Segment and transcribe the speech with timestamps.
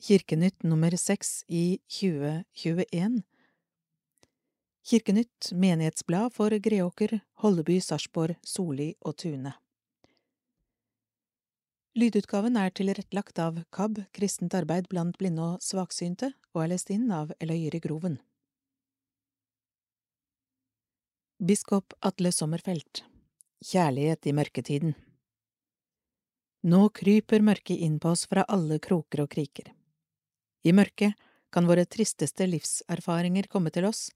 [0.00, 3.22] Kirkenytt nummer seks i 2021
[4.86, 9.56] Kirkenytt menighetsblad for Greåker, Holleby, Sarpsborg, Soli og Tune
[11.98, 17.10] Lydutgaven er tilrettelagt av KAB, Kristent arbeid blant blinde og svaksynte, og er lest inn
[17.10, 18.20] av Eløyri Groven.
[21.42, 23.02] Biskop Atle Sommerfelt
[23.66, 24.94] Kjærlighet i mørketiden
[26.70, 29.74] Nå kryper mørket inn på oss fra alle kroker og kriker.
[30.64, 31.14] I mørket
[31.54, 34.08] kan våre tristeste livserfaringer komme til oss,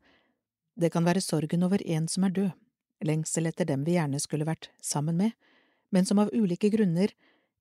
[0.74, 2.50] det kan være sorgen over en som er død,
[3.04, 5.32] lengsel etter dem vi gjerne skulle vært sammen med,
[5.92, 7.12] men som av ulike grunner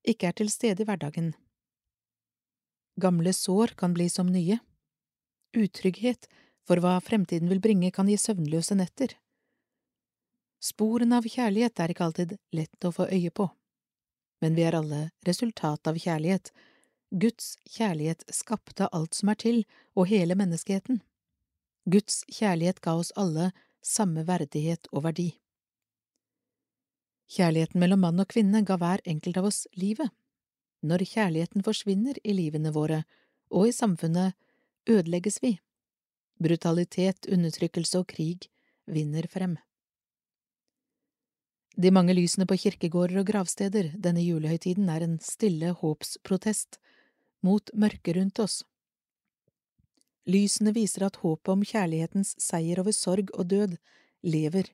[0.08, 1.32] ikke er til stede i hverdagen.
[3.00, 4.58] Gamle sår kan bli som nye.
[5.56, 6.28] Utrygghet
[6.66, 9.14] for hva fremtiden vil bringe kan gi søvnløse netter.
[10.62, 13.48] Sporene av kjærlighet er ikke alltid lett å få øye på,
[14.40, 16.52] men vi er alle resultat av kjærlighet,
[17.12, 19.58] Guds kjærlighet skapte alt som er til,
[19.92, 21.02] og hele menneskeheten.
[21.84, 23.50] Guds kjærlighet ga oss alle
[23.84, 25.28] samme verdighet og verdi.
[27.32, 30.08] Kjærligheten mellom mann og kvinne ga hver enkelt av oss livet.
[30.80, 33.02] Når kjærligheten forsvinner i livene våre
[33.52, 34.32] og i samfunnet,
[34.88, 35.58] ødelegges vi.
[36.42, 38.48] Brutalitet, undertrykkelse og krig
[38.88, 39.58] vinner frem.
[41.76, 46.80] De mange lysene på kirkegårder og gravsteder denne julehøytiden er en stille håpsprotest
[47.42, 48.62] mot mørket rundt oss.
[50.24, 53.76] Lysene viser at håpet om kjærlighetens seier over sorg og død
[54.22, 54.68] lever.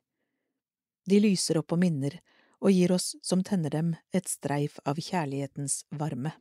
[1.08, 2.18] De lyser opp og minner,
[2.60, 6.34] og gir oss som tenner dem, et streif av kjærlighetens varme.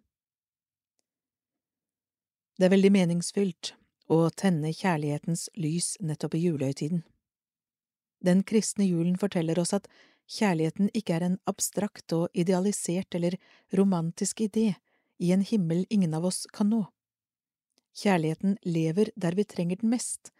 [2.57, 3.75] Det er veldig meningsfylt
[4.11, 7.03] å tenne kjærlighetens lys nettopp i julehøytiden.
[8.19, 9.87] Den kristne julen forteller oss at
[10.27, 13.37] kjærligheten ikke er en abstrakt og idealisert eller
[13.77, 14.73] romantisk idé,
[15.17, 16.83] i en himmel ingen av oss kan nå.
[17.97, 20.31] Kjærligheten lever der vi trenger den mest,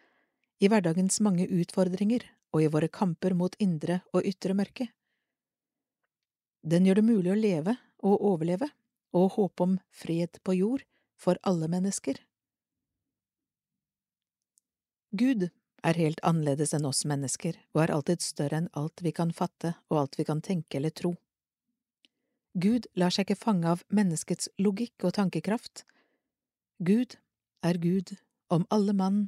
[0.59, 4.89] i hverdagens mange utfordringer og i våre kamper mot indre og ytre mørke.
[6.61, 8.69] Den gjør det mulig å leve og overleve
[9.17, 10.83] og håpe om fred på jord
[11.17, 12.19] for alle mennesker.
[15.17, 15.47] Gud
[15.87, 19.77] er helt annerledes enn oss mennesker og er alltid større enn alt vi kan fatte
[19.87, 21.15] og alt vi kan tenke eller tro.
[22.53, 25.83] Gud lar seg ikke fange av menneskets logikk og tankekraft.
[26.79, 27.17] Gud
[27.65, 28.15] er Gud
[28.53, 29.27] om alle mann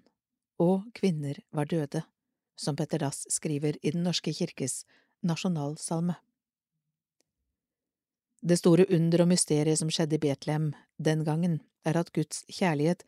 [0.59, 2.03] og kvinner var døde,
[2.55, 4.83] som Petter Dass skriver i Den norske kirkes
[5.23, 6.15] nasjonalsalme.
[8.41, 13.03] Det store under og mysteriet som skjedde i Betlehem den gangen, er at Guds kjærlighet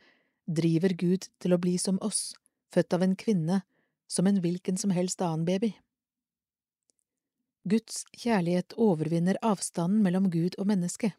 [0.48, 2.34] driver Gud til å bli som oss,
[2.74, 3.62] født av en kvinne,
[4.12, 5.72] som en hvilken som helst annen baby.
[7.70, 11.12] Guds kjærlighet overvinner avstanden mellom Gud og menneske.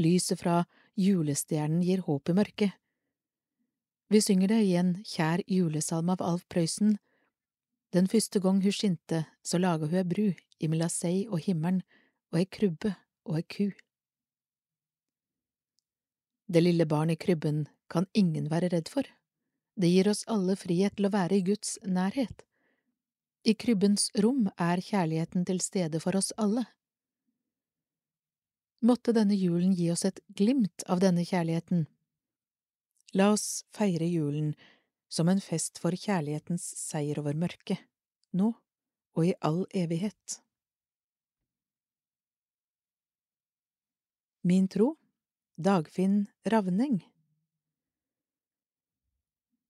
[0.00, 0.64] Lyset fra
[1.00, 2.72] julestjernen gir håp i mørket.
[4.10, 6.98] Vi synger det i en kjær julesalme av Alf Prøysen.
[7.94, 10.26] Den første gang hun skinte, så laga hun ei bru
[10.60, 11.80] imellom seg og himmelen
[12.32, 12.92] og ei krybbe
[13.24, 13.70] og ei ku.
[16.50, 19.06] Det lille barn i krybben kan ingen være redd for.
[19.80, 22.44] Det gir oss alle frihet til å være i Guds nærhet.
[23.42, 26.66] I krybbens rom er kjærligheten til stede for oss alle.
[28.84, 31.86] Måtte denne julen gi oss et glimt av denne kjærligheten.
[33.16, 34.52] La oss feire julen
[35.10, 37.80] som en fest for kjærlighetens seier over mørket,
[38.32, 38.52] nå
[39.16, 40.40] og i all evighet.
[44.46, 44.94] Min tro
[45.60, 47.02] Dagfinn Ravning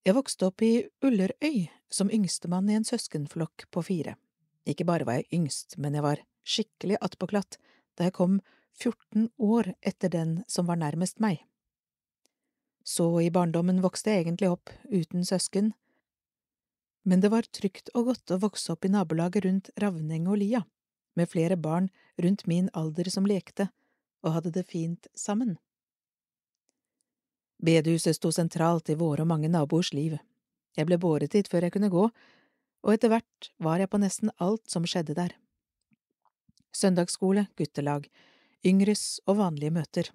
[0.01, 4.17] jeg vokste opp i Ullerøy som yngstemann i en søskenflokk på fire.
[4.69, 7.59] Ikke bare var jeg yngst, men jeg var skikkelig attpåklatt
[7.99, 8.41] da jeg kom
[8.81, 11.43] 14 år etter den som var nærmest meg.
[12.85, 15.73] Så i barndommen vokste jeg egentlig opp uten søsken,
[17.03, 20.63] men det var trygt og godt å vokse opp i nabolaget rundt Ravneng og Lia,
[21.17, 21.89] med flere barn
[22.21, 23.71] rundt min alder som lekte
[24.23, 25.57] og hadde det fint sammen.
[27.61, 30.17] Bedehuset sto sentralt i våre og mange naboers liv.
[30.77, 32.09] Jeg ble båret dit før jeg kunne gå,
[32.81, 35.35] og etter hvert var jeg på nesten alt som skjedde der.
[36.73, 38.07] Søndagsskole, guttelag,
[38.67, 40.13] yngres og vanlige møter.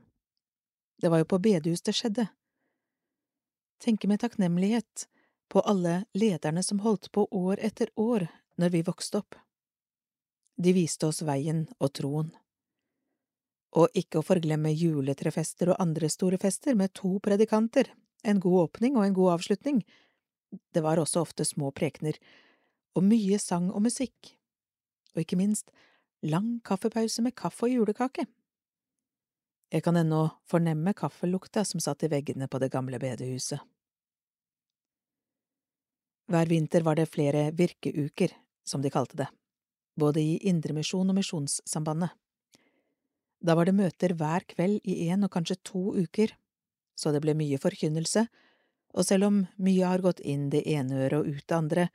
[1.02, 2.30] Det var jo på bedehus det skjedde.
[3.84, 5.10] Tenke med takknemlighet
[5.52, 9.36] på alle lederne som holdt på år etter år når vi vokste opp.
[10.56, 12.31] De viste oss veien og troen
[13.75, 17.90] og ikke å forglemme juletrefester og andre store fester med to predikanter,
[18.24, 19.81] en god åpning og en god avslutning.
[20.74, 22.18] Det var også ofte små prekener,
[22.95, 24.36] og mye sang og musikk,
[25.15, 25.71] og ikke minst
[26.25, 28.25] lang kaffepause med kaffe og julekake.
[29.74, 33.59] Jeg kan ennå fornemme kaffelukta som satt i veggene på det gamle bedehuset.
[36.31, 38.31] Hver vinter var det flere virkeuker,
[38.65, 39.27] som de kalte det,
[40.00, 42.13] både i Indremisjon og Misjonssambandet.
[43.45, 46.33] Da var det møter hver kveld i én og kanskje to uker,
[46.98, 48.25] så det ble mye forkynnelse,
[48.95, 51.88] og selv om mye har gått inn det ene øret og ut det andre,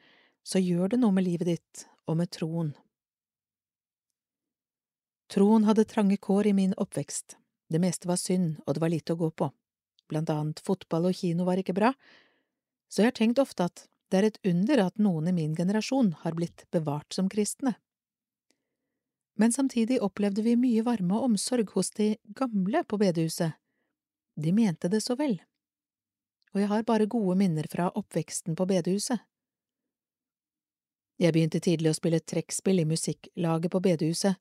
[0.45, 2.75] så gjør det noe med livet ditt og med troen.
[5.31, 7.37] Troen hadde trange kår i min oppvekst,
[7.71, 9.51] det meste var synd og det var lite å gå på,
[10.11, 11.93] blant annet fotball og kino var ikke bra,
[12.91, 16.17] så jeg har tenkt ofte at det er et under at noen i min generasjon
[16.25, 17.77] har blitt bevart som kristne.
[19.39, 23.55] Men samtidig opplevde vi mye varme og omsorg hos de gamle på bedehuset.
[24.35, 25.39] De mente det så vel.
[26.55, 29.21] Og jeg har bare gode minner fra oppveksten på bedehuset.
[31.21, 34.39] Jeg begynte tidlig å spille trekkspill i musikklaget på bedehuset,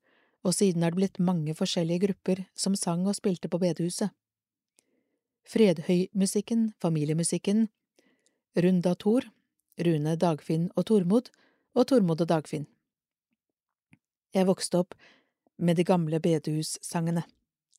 [0.48, 4.14] og siden er det blitt mange forskjellige grupper som sang og spilte på bedehuset.
[5.50, 7.68] Fredhøymusikken, familiemusikken,
[8.56, 9.28] Runda Tor,
[9.80, 11.30] Rune Dagfinn og Tormod,
[11.76, 12.68] og Tormod og Dagfinn.
[14.34, 14.96] Jeg vokste opp
[15.58, 17.26] med de gamle bedehussangene,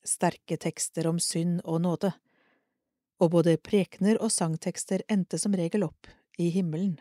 [0.05, 2.11] sterke tekster om synd og nåde,
[3.21, 6.09] og både prekener og sangtekster endte som regel opp
[6.41, 6.97] i himmelen.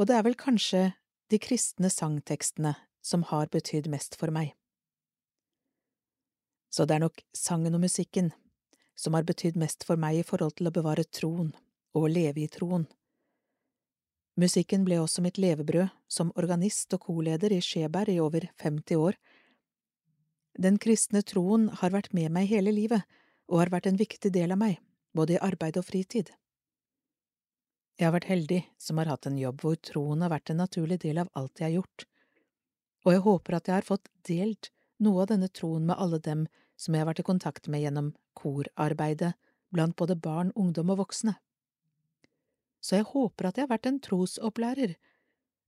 [0.00, 0.94] Og det er vel kanskje
[1.30, 4.54] de kristne sangtekstene som har betydd mest for meg.
[6.72, 8.32] Så det er nok sangen og musikken
[8.98, 11.52] som har betydd mest for meg i forhold til å bevare troen
[11.94, 12.88] og leve i troen.
[14.40, 19.18] Musikken ble også mitt levebrød som organist og korleder i Skjeberg i over 50 år.
[20.58, 23.06] Den kristne troen har vært med meg hele livet
[23.50, 24.80] og har vært en viktig del av meg,
[25.14, 26.32] både i arbeid og fritid.
[27.98, 30.98] Jeg har vært heldig som har hatt en jobb hvor troen har vært en naturlig
[31.04, 32.08] del av alt jeg har gjort
[33.04, 34.70] og jeg håper at jeg har fått delt
[35.04, 36.46] noe av denne troen med alle dem
[36.80, 39.34] som jeg har vært i kontakt med gjennom korarbeidet
[39.74, 41.34] blant både barn, ungdom og voksne.
[42.80, 44.94] Så jeg håper at jeg har vært en trosopplærer,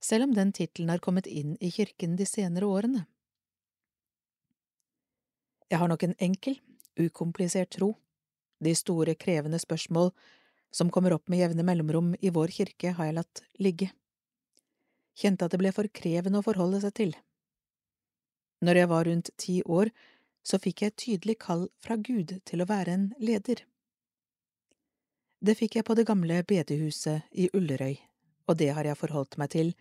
[0.00, 3.04] selv om den tittelen har kommet inn i kirken de senere årene.
[5.70, 6.60] Jeg har nok en enkel,
[6.98, 7.94] ukomplisert tro.
[8.60, 10.12] De store, krevende spørsmål
[10.74, 13.90] som kommer opp med jevne mellomrom i vår kirke, har jeg latt ligge.
[15.16, 17.14] Kjente at det ble for krevende å forholde seg til.
[18.64, 19.92] Når jeg var rundt ti år,
[20.46, 23.64] så fikk jeg et tydelig kall fra Gud til å være en leder.
[25.40, 27.96] Det fikk jeg på det gamle bedehuset i Ullerøy,
[28.48, 29.74] og det har jeg forholdt meg til,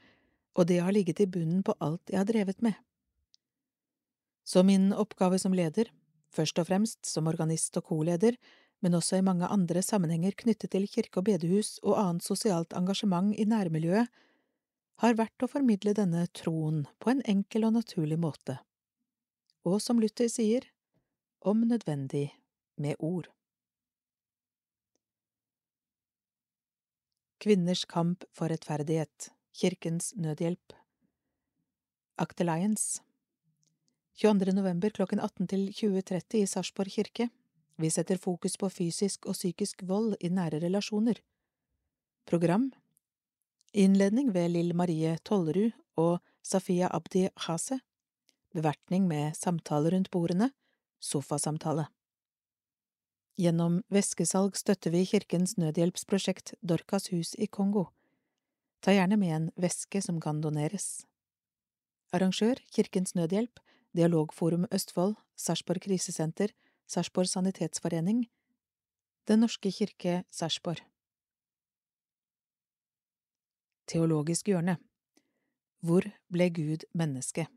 [0.56, 2.75] og det har ligget i bunnen på alt jeg har drevet med.
[4.45, 5.89] Så min oppgave som leder,
[6.36, 8.38] først og fremst som organist og korleder,
[8.84, 13.34] men også i mange andre sammenhenger knyttet til kirke og bedehus og annet sosialt engasjement
[13.40, 14.12] i nærmiljøet,
[15.04, 18.60] har vært å formidle denne troen på en enkel og naturlig måte,
[19.68, 20.70] og som Luther sier,
[21.46, 22.30] om nødvendig
[22.80, 23.28] med ord.
[27.44, 30.74] Kvinners kamp for rettferdighet, Kirkens Nødhjelp.
[32.18, 32.40] Act
[34.15, 34.53] 22.
[34.56, 37.25] november klokken 18 til 20.30 i Sarpsborg kirke.
[37.75, 41.19] Vi setter fokus på fysisk og psykisk vold i nære relasjoner.
[42.23, 42.69] Program
[43.73, 47.81] Innledning ved Lill Marie Tollerud og Safia Abdi Hase.
[48.56, 50.53] Bevertning med samtale rundt bordene.
[51.03, 51.89] Sofasamtale.
[53.35, 57.89] Gjennom væskesalg støtter vi Kirkens Nødhjelpsprosjekt Dorkas hus i Kongo.
[58.79, 61.03] Ta gjerne med en væske som kan doneres.
[62.15, 63.60] Arrangør Kirkens Nødhjelp,
[63.96, 66.52] Dialogforum Østfold, Sarpsborg krisesenter,
[66.86, 68.25] Sarpsborg sanitetsforening,
[69.28, 70.82] Den norske kirke Sarpsborg.
[73.88, 74.75] Teologisk hjørne
[75.80, 77.48] Hvor ble Gud menneske?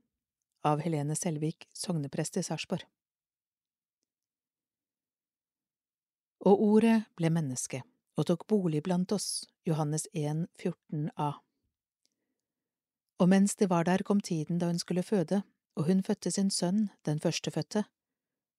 [0.63, 2.87] Av Helene Selvik, sogneprest i Sarpsborg.
[6.47, 7.83] Og ordet ble menneske
[8.15, 11.33] og tok bolig blant oss, Johannes 1, 14a.
[13.19, 15.43] Og mens de var der, kom tiden da hun skulle føde,
[15.79, 17.85] og hun fødte sin sønn, den førstefødte.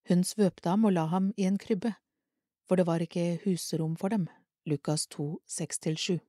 [0.08, 1.92] Hun svøpte ham og la ham i en krybbe,
[2.68, 4.30] for det var ikke husrom for dem,
[4.66, 6.20] Lukas 2, 6–7.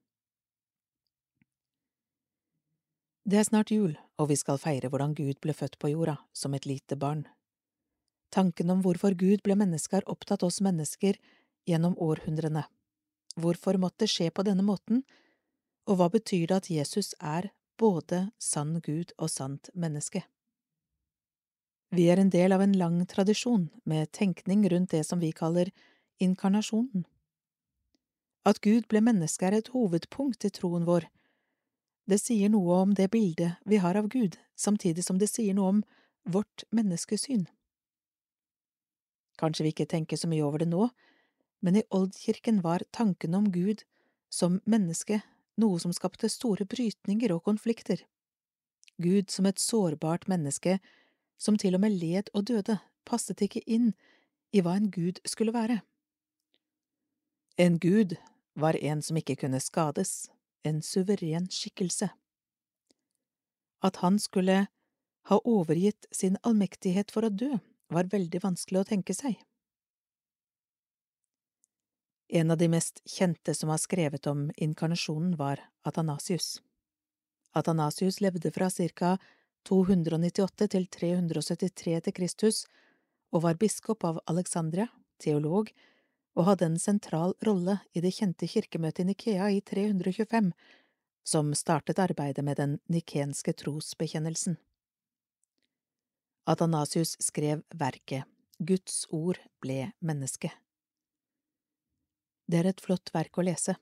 [3.31, 6.55] Det er snart jul, og vi skal feire hvordan Gud ble født på jorda, som
[6.55, 7.27] et lite barn.
[8.35, 11.19] Tanken om hvorfor Gud ble menneske har opptatt oss mennesker
[11.69, 12.65] gjennom århundrene.
[13.39, 15.05] Hvorfor måtte det skje på denne måten,
[15.87, 20.25] og hva betyr det at Jesus er både sann Gud og sant menneske?
[21.91, 25.73] Vi er en del av en lang tradisjon med tenkning rundt det som vi kaller
[26.23, 27.07] inkarnasjonen.
[28.47, 31.09] At Gud ble menneske er et hovedpunkt i troen vår,
[32.11, 35.75] det sier noe om det bildet vi har av Gud, samtidig som det sier noe
[35.77, 35.83] om
[36.27, 37.45] vårt menneskesyn.
[39.39, 40.89] Kanskje vi ikke tenker så mye over det nå,
[41.63, 43.85] men i Oldkirken var tanken om Gud
[44.33, 45.21] som menneske
[45.61, 48.03] noe som skapte store brytninger og konflikter.
[49.01, 50.79] Gud som et sårbart menneske
[51.41, 52.79] som til og med led og døde,
[53.09, 53.95] passet ikke inn
[54.53, 55.81] i hva en gud skulle være.
[57.61, 58.17] En gud
[58.55, 60.31] var en som ikke kunne skades,
[60.65, 62.11] en suveren skikkelse.
[63.81, 64.67] At han skulle
[65.29, 67.57] ha overgitt sin allmektighet for å dø,
[67.91, 69.39] var veldig vanskelig å tenke seg.
[72.31, 76.61] En av de mest kjente som har skrevet om inkarnasjonen, var Atanasius.
[77.59, 79.17] Atanasius levde fra ca.
[79.69, 82.65] 298 til 373 til Kristus
[83.31, 84.89] og var biskop av Alexandria,
[85.23, 85.71] teolog,
[86.39, 90.53] og hadde en sentral rolle i det kjente kirkemøtet i Nikea i 325,
[91.27, 94.57] som startet arbeidet med den nikenske trosbekjennelsen.
[96.51, 98.27] Atanasius skrev verket
[98.59, 100.51] Guds ord ble menneske.
[102.51, 103.77] Det er et flott verk å lese.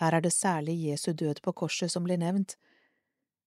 [0.00, 2.56] Her er det særlig Jesu død på korset som blir nevnt.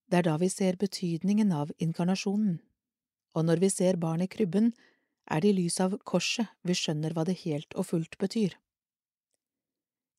[0.08, 2.60] Det er da vi ser betydningen av inkarnasjonen,
[3.36, 4.72] og når vi ser barn i krybben,
[5.28, 8.56] er det i lys av korset vi skjønner hva det helt og fullt betyr.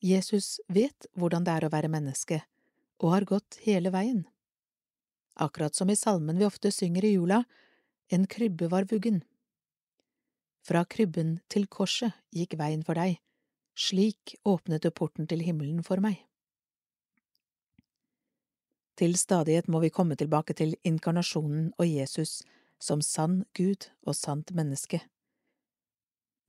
[0.05, 2.43] Jesus vet hvordan det er å være menneske,
[3.01, 4.27] og har gått hele veien.
[5.41, 7.43] Akkurat som i salmen vi ofte synger i jula,
[8.13, 9.23] en krybbe var vuggen.
[10.69, 13.17] Fra krybben til korset gikk veien for deg,
[13.79, 16.28] slik åpnet du porten til himmelen for meg.
[18.99, 22.41] Til stadighet må vi komme tilbake til inkarnasjonen og Jesus
[22.83, 25.05] som sann Gud og sant menneske.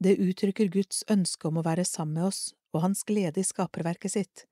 [0.02, 2.42] Det uttrykker Guds ønske om å være sammen med oss
[2.74, 4.46] og hans glede i skaperverket sitt.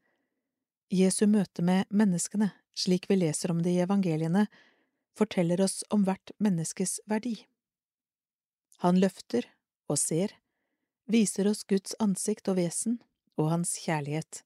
[0.94, 4.48] Jesu møte med menneskene, slik vi leser om det i evangeliene,
[5.18, 7.36] forteller oss om hvert menneskes verdi.
[8.86, 9.48] Han løfter
[9.90, 10.36] og ser,
[11.10, 13.00] viser oss Guds ansikt og vesen
[13.38, 14.44] og hans kjærlighet.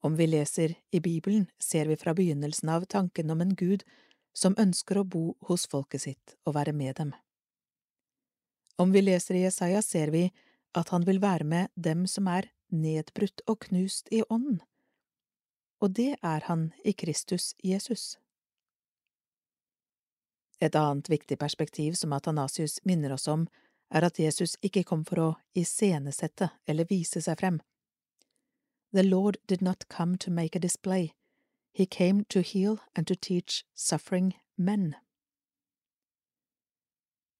[0.00, 3.84] Om vi leser i Bibelen, ser vi fra begynnelsen av tanken om en Gud
[4.36, 7.14] som ønsker å bo hos folket sitt og være med dem.
[8.76, 10.28] Om vi leser i Jesaja, ser vi
[10.76, 14.60] at han vil være med dem som er nedbrutt og knust i ånden,
[15.80, 18.18] og det er han i Kristus Jesus.
[20.60, 23.46] Et annet viktig perspektiv som Atanasius minner oss om,
[23.92, 27.60] er at Jesus ikke kom for å iscenesette eller vise seg frem.
[28.92, 31.14] The Lord did not come to make a display,
[31.72, 34.94] he came to heal and to teach suffering men.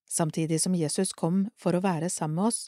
[0.09, 2.67] Samtidig som Jesus kom for å være sammen med oss,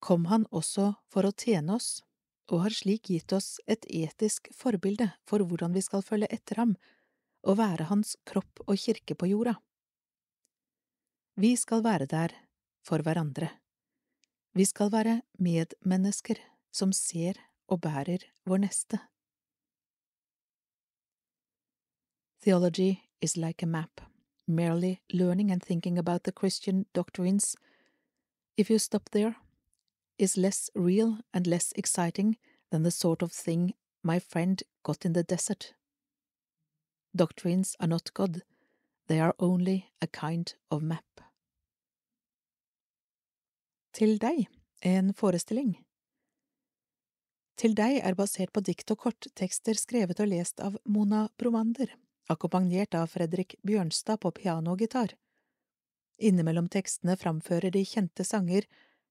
[0.00, 2.02] kom han også for å tjene oss,
[2.50, 6.74] og har slik gitt oss et etisk forbilde for hvordan vi skal følge etter ham
[7.46, 9.54] og være hans kropp og kirke på jorda.
[11.38, 12.34] Vi skal være der
[12.84, 13.48] for hverandre.
[14.52, 16.42] Vi skal være medmennesker
[16.74, 18.98] som ser og bærer vår neste.
[22.42, 24.00] Theology is like a map,
[24.46, 27.56] merely learning and thinking about the Christian doctrines,
[28.56, 29.36] if you stop there,
[30.18, 32.36] is less real and less exciting
[32.70, 35.74] than the sort of thing my friend got in the desert.
[37.14, 38.42] Doctrines are not God,
[39.06, 41.20] they are only a kind of map.
[43.92, 44.48] Til deg,
[44.82, 45.76] en forestilling.
[47.56, 51.92] Til deg er basert på dikt og korttekster skrevet og lest av Mona Bromander,
[52.32, 55.14] akkompagnert av Fredrik Bjørnstad på piano og gitar.
[56.18, 58.66] Innimellom tekstene framfører de kjente sanger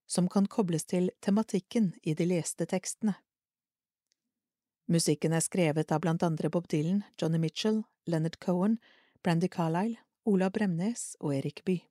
[0.07, 3.13] som kan kobles til tematikken i de leste tekstene.
[4.91, 8.77] Musikken er skrevet av blant andre Bob Dylan, Johnny Mitchell, Leonard Cohen,
[9.23, 11.85] Brandy Carlisle, Ola Bremnes og Erik Bye.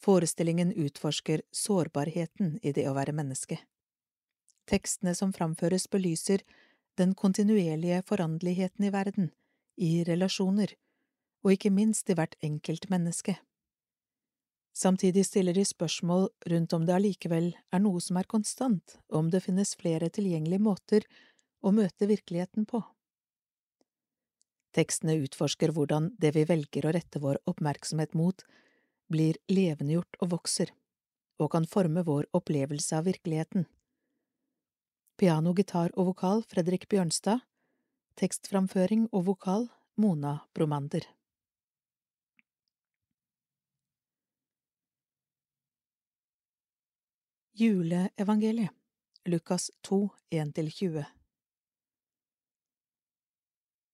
[0.00, 3.58] Forestillingen utforsker sårbarheten i det å være menneske.
[4.70, 6.44] Tekstene som framføres, belyser
[6.98, 9.32] den kontinuerlige foranderligheten i verden,
[9.76, 10.72] i relasjoner,
[11.44, 13.36] og ikke minst i hvert enkelt menneske.
[14.74, 19.30] Samtidig stiller de spørsmål rundt om det allikevel er noe som er konstant, og om
[19.30, 21.06] det finnes flere tilgjengelige måter
[21.62, 22.82] å møte virkeligheten på.
[24.74, 28.42] Tekstene utforsker hvordan det vi velger å rette vår oppmerksomhet mot,
[29.06, 30.72] blir levendegjort og vokser,
[31.38, 33.68] og kan forme vår opplevelse av virkeligheten.
[35.14, 37.44] Piano, gitar og vokal Fredrik Bjørnstad,
[38.18, 41.04] tekstframføring og vokal Mona Bromander.
[47.54, 48.74] Juleevangeliet
[49.30, 51.04] Lukas 2, 1–20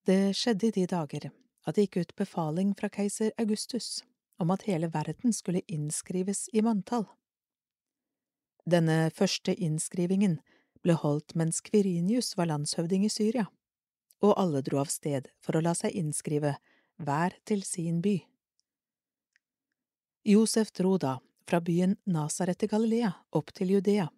[0.09, 4.07] Det skjedde i de dager at det gikk ut befaling fra keiser Augustus
[4.41, 7.05] om at hele verden skulle innskrives i manntall.
[8.65, 10.41] Denne første innskrivingen
[10.85, 13.47] ble holdt mens Kvirinius var landshøvding i Syria,
[14.25, 16.57] og alle dro av sted for å la seg innskrive,
[17.01, 18.19] hver til sin by.
[20.29, 21.17] Josef dro da
[21.49, 24.11] fra byen Nasaret i Galilea opp til Judea,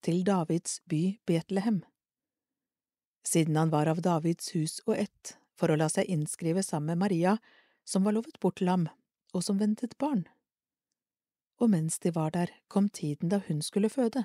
[0.00, 1.82] til Davids by Betlehem.
[3.28, 7.04] Siden han var av Davids hus og ett, for å la seg innskrive sammen med
[7.04, 7.36] Maria,
[7.84, 8.88] som var lovet bort lam,
[9.34, 10.24] og som ventet barn.
[11.60, 14.24] Og mens de var der, kom tiden da hun skulle føde.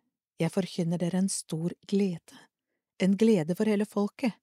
[0.41, 2.37] jeg forkynner dere en stor glede,
[3.01, 4.33] en glede for hele folket.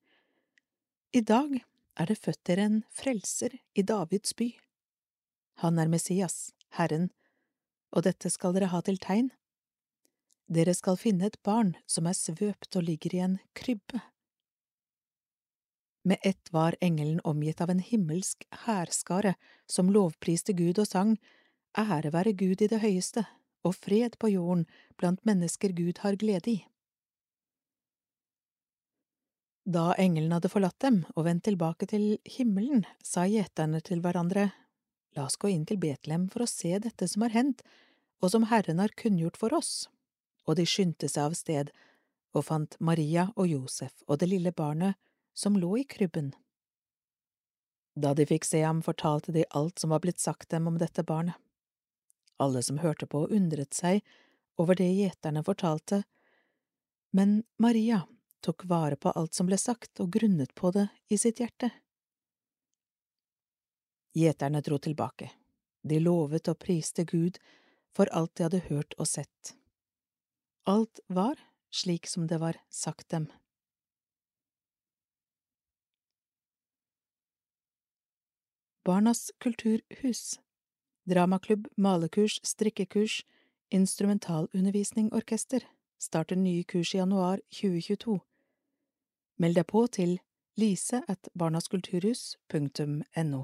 [1.12, 1.56] I dag
[1.98, 4.52] er det født dere en frelser i Davids by.
[5.64, 7.08] Han er Messias, Herren,
[7.90, 9.32] og dette skal dere ha til tegn.
[10.48, 14.00] Dere skal finne et barn som er svøpt og ligger i en krybbe.
[16.08, 19.34] Med ett var engelen omgitt av en himmelsk hærskare
[19.68, 21.18] som lovpriste Gud og sang
[21.76, 23.26] Ære være Gud i det høyeste,
[23.68, 24.64] og fred på jorden
[25.00, 26.58] blant mennesker Gud har glede i.
[29.68, 34.50] Da engelen hadde forlatt dem og vendt tilbake til himmelen, sa gjeterne til hverandre,
[35.16, 37.62] La oss gå inn til Betlehem for å se dette som har hendt,
[38.22, 39.88] og som Herren har kunngjort for oss
[40.48, 41.72] og de skyndte seg av sted
[42.36, 44.96] og fant Maria og Josef og det lille barnet
[45.36, 46.32] som lå i krybben.
[47.98, 51.04] Da de fikk se ham, fortalte de alt som var blitt sagt dem om dette
[51.04, 51.36] barnet.
[52.38, 54.02] Alle som hørte på, undret seg
[54.58, 56.02] over det gjeterne fortalte,
[57.10, 58.04] men Maria
[58.40, 61.70] tok vare på alt som ble sagt og grunnet på det i sitt hjerte.
[64.18, 65.30] Gjeterne dro tilbake.
[65.82, 67.38] De lovet og priste Gud
[67.94, 69.54] for alt de hadde hørt og sett.
[70.68, 71.38] Alt var
[71.70, 73.28] slik som det var sagt dem.
[78.84, 80.38] Barnas kulturhus
[81.08, 83.24] Dramaklubb, malekurs, strikkekurs,
[83.70, 85.60] instrumentalundervisning, orkester
[85.98, 88.20] starter nye kurs i januar 2022.
[89.38, 90.18] Meld deg på til
[90.60, 93.42] lise at barnaskulturhus.no.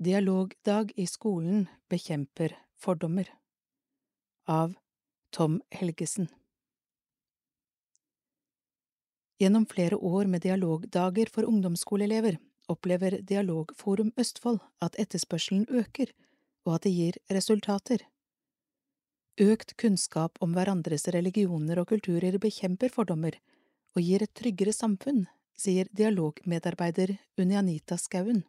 [0.00, 3.28] Dialogdag i skolen bekjemper fordommer
[4.48, 4.72] Av
[5.30, 6.30] Tom Helgesen
[9.40, 12.36] Gjennom flere år med dialogdager for ungdomsskoleelever
[12.68, 16.12] opplever Dialogforum Østfold at etterspørselen øker,
[16.68, 18.04] og at det gir resultater.
[19.40, 23.38] Økt kunnskap om hverandres religioner og kulturer bekjemper fordommer
[23.96, 25.24] og gir et tryggere samfunn,
[25.56, 28.44] sier dialogmedarbeider Unianita Skauen.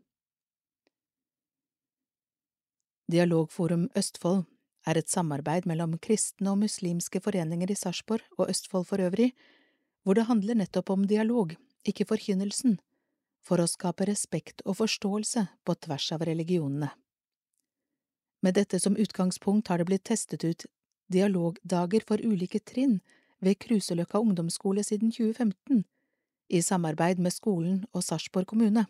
[3.07, 4.43] Dialogforum Østfold
[4.87, 9.31] er et samarbeid mellom kristne og muslimske foreninger i Sarpsborg og Østfold for øvrig,
[10.03, 11.53] hvor det handler nettopp om dialog,
[11.87, 12.79] ikke forkynnelsen,
[13.45, 16.91] for å skape respekt og forståelse på tvers av religionene.
[18.41, 20.65] Med dette som utgangspunkt har det blitt testet ut
[21.13, 22.99] dialogdager for ulike trinn
[23.41, 25.83] ved Kruseløkka ungdomsskole siden 2015,
[26.51, 28.85] i samarbeid med skolen og Sarpsborg kommune,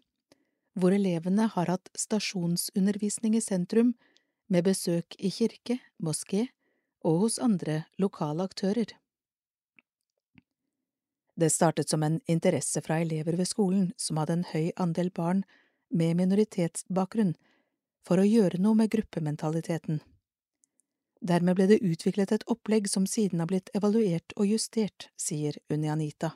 [0.76, 3.93] hvor elevene har hatt stasjonsundervisning i sentrum
[4.52, 6.47] med besøk i kirke, moské
[7.04, 8.95] og hos andre lokale aktører.
[11.36, 15.44] Det startet som en interesse fra elever ved skolen som hadde en høy andel barn
[15.89, 17.36] med minoritetsbakgrunn,
[18.06, 20.02] for å gjøre noe med gruppementaliteten.
[21.22, 26.34] Dermed ble det utviklet et opplegg som siden har blitt evaluert og justert, sier Unianita.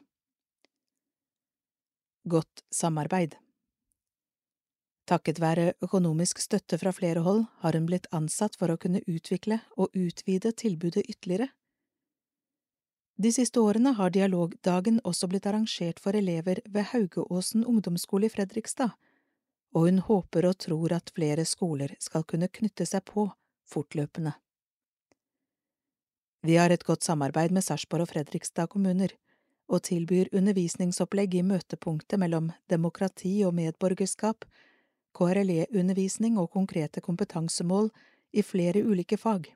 [2.25, 3.35] Godt samarbeid
[5.05, 9.59] Takket være økonomisk støtte fra flere hold har hun blitt ansatt for å kunne utvikle
[9.77, 11.51] og utvide tilbudet ytterligere.
[13.15, 18.91] De siste årene har dialogdagen også blitt arrangert for elever ved Haugeåsen ungdomsskole i Fredrikstad,
[19.71, 23.29] og hun håper og tror at flere skoler skal kunne knytte seg på
[23.71, 24.35] fortløpende.
[26.45, 29.15] Vi har et godt samarbeid med Sarpsborg og Fredrikstad kommuner,
[29.65, 34.45] og tilbyr undervisningsopplegg i møtepunktet mellom demokrati og medborgerskap
[35.15, 37.89] KRLE-undervisning og konkrete kompetansemål
[38.35, 39.47] i flere ulike fag.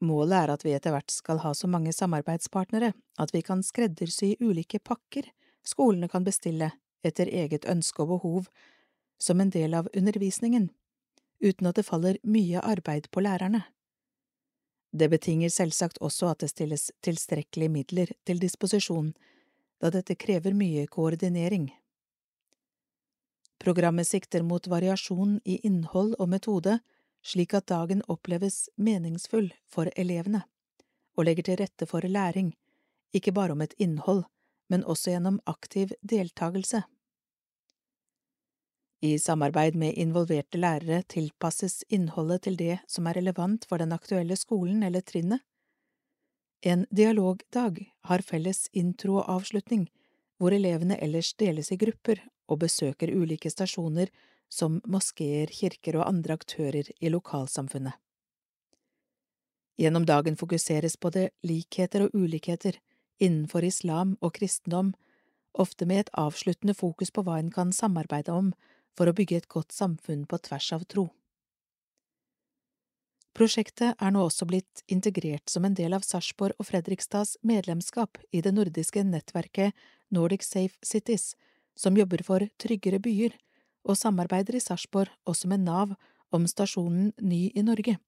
[0.00, 4.34] Målet er at vi etter hvert skal ha så mange samarbeidspartnere at vi kan skreddersy
[4.40, 5.28] ulike pakker
[5.64, 6.72] skolene kan bestille,
[7.04, 8.48] etter eget ønske og behov,
[9.20, 10.70] som en del av undervisningen,
[11.40, 13.64] uten at det faller mye arbeid på lærerne.
[14.92, 19.12] Det betinger selvsagt også at det stilles tilstrekkelige midler til disposisjon,
[19.80, 21.70] da dette krever mye koordinering.
[23.60, 26.80] Programmet sikter mot variasjon i innhold og metode,
[27.22, 30.42] slik at dagen oppleves meningsfull for elevene,
[31.16, 32.54] og legger til rette for læring,
[33.12, 34.24] ikke bare om et innhold,
[34.70, 36.82] men også gjennom aktiv deltakelse.
[39.02, 44.36] I samarbeid med involverte lærere tilpasses innholdet til det som er relevant for den aktuelle
[44.36, 45.40] skolen eller trinnet.
[46.60, 49.86] En dialogdag har felles intro og avslutning,
[50.36, 54.12] hvor elevene ellers deles i grupper og besøker ulike stasjoner
[54.50, 57.94] som moskeer, kirker og andre aktører i lokalsamfunnet.
[59.80, 62.76] Gjennom dagen fokuseres både likheter og ulikheter
[63.20, 64.92] innenfor islam og kristendom,
[65.52, 68.52] ofte med et avsluttende fokus på hva en kan samarbeide om
[68.98, 71.08] for å bygge et godt samfunn på tvers av tro.
[73.36, 78.42] Prosjektet er nå også blitt integrert som en del av Sarpsborg og Fredrikstads medlemskap i
[78.42, 79.72] det nordiske nettverket
[80.10, 81.36] Nordic Safe Cities,
[81.78, 83.36] som jobber for tryggere byer,
[83.84, 85.94] og samarbeider i Sarpsborg også med Nav
[86.30, 87.98] om stasjonen Ny i Norge,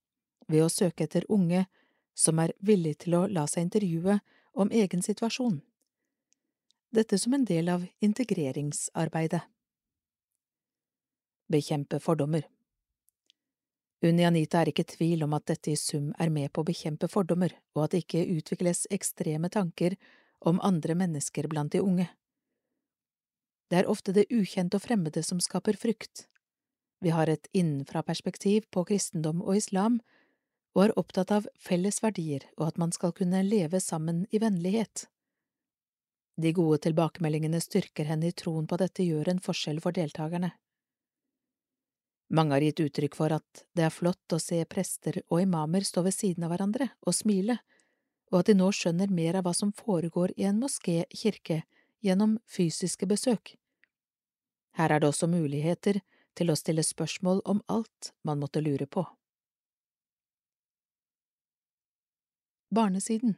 [0.48, 1.66] ved å søke etter unge
[2.14, 4.18] som er villige til å la seg intervjue
[4.52, 5.60] om egen situasjon.
[6.92, 9.40] Dette som en del av integreringsarbeidet.
[11.52, 12.44] Bekjempe fordommer
[14.02, 16.66] Unni Anita er ikke i tvil om at dette i sum er med på å
[16.66, 19.94] bekjempe fordommer, og at det ikke utvikles ekstreme tanker
[20.42, 22.08] om andre mennesker blant de unge.
[23.72, 26.26] Det er ofte det ukjente og fremmede som skaper frykt.
[27.00, 30.02] Vi har et innenfra-perspektiv på kristendom og islam,
[30.76, 35.06] og er opptatt av felles verdier og at man skal kunne leve sammen i vennlighet.
[36.36, 40.52] De gode tilbakemeldingene styrker henne i troen på at dette gjør en forskjell for deltakerne.
[42.32, 46.04] Mange har gitt uttrykk for at det er flott å se prester og imamer stå
[46.04, 47.56] ved siden av hverandre og smile,
[48.28, 51.62] og at de nå skjønner mer av hva som foregår i en moské-kirke
[52.04, 53.56] gjennom fysiske besøk.
[54.78, 56.00] Her er det også muligheter
[56.36, 59.04] til å stille spørsmål om alt man måtte lure på.
[62.72, 63.36] Barnesiden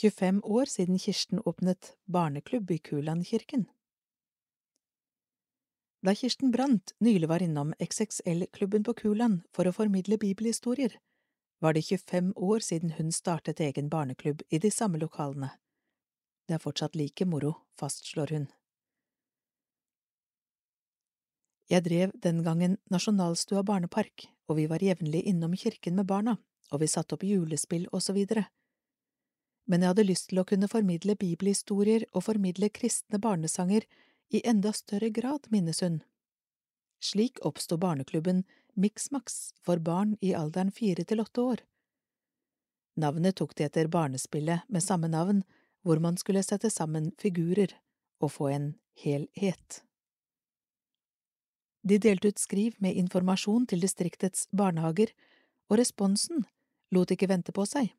[0.00, 3.66] 25 år siden Kirsten åpnet barneklubb i Kulandkirken.
[6.00, 10.94] Da Kirsten Brandt nylig var innom XXL-klubben på Kuland for å formidle bibelhistorier,
[11.60, 15.50] var det 25 år siden hun startet egen barneklubb i de samme lokalene.
[16.50, 18.46] Det er fortsatt like moro, fastslår hun.
[21.70, 26.34] Jeg drev den gangen Nasjonalstua barnepark, og vi var jevnlig innom kirken med barna,
[26.74, 28.48] og vi satte opp julespill og så videre.
[29.70, 33.86] Men jeg hadde lyst til å kunne formidle bibelhistorier og formidle kristne barnesanger
[34.34, 36.00] i enda større grad, minnes hun.
[36.98, 38.42] Slik oppsto barneklubben
[38.74, 41.64] Mixmax for barn i alderen fire til åtte år.
[42.98, 45.44] Navnet tok de etter barnespillet med samme navn,
[45.82, 47.72] hvor man skulle sette sammen figurer
[48.20, 49.82] og få en helhet.
[51.82, 55.14] De delte ut skriv med informasjon til distriktets barnehager,
[55.70, 56.44] og responsen
[56.92, 57.94] lot ikke vente på seg.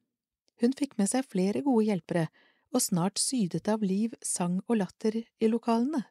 [0.61, 2.27] Hun fikk med seg flere gode hjelpere,
[2.71, 6.05] og snart sydet av liv, sang og latter i lokalene.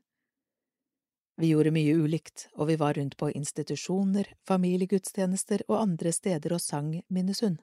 [1.40, 6.60] Vi gjorde mye ulikt, og vi var rundt på institusjoner, familiegudstjenester og andre steder og
[6.60, 7.56] sang, minnes hun.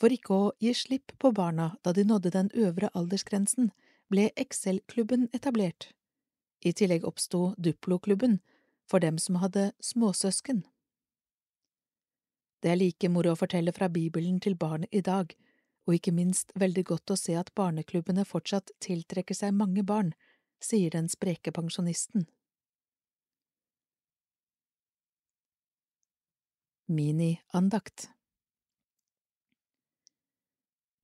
[0.00, 3.68] For ikke å gi slipp på barna da de nådde den øvre aldersgrensen,
[4.08, 5.90] ble Excel-klubben etablert.
[6.64, 8.40] I tillegg oppsto Duplo-klubben
[8.88, 10.64] for dem som hadde småsøsken.
[12.60, 15.32] Det er like moro å fortelle fra Bibelen til barn i dag,
[15.86, 20.12] og ikke minst veldig godt å se at barneklubbene fortsatt tiltrekker seg mange barn,
[20.60, 22.26] sier den spreke pensjonisten.
[26.90, 28.10] Mini-andakt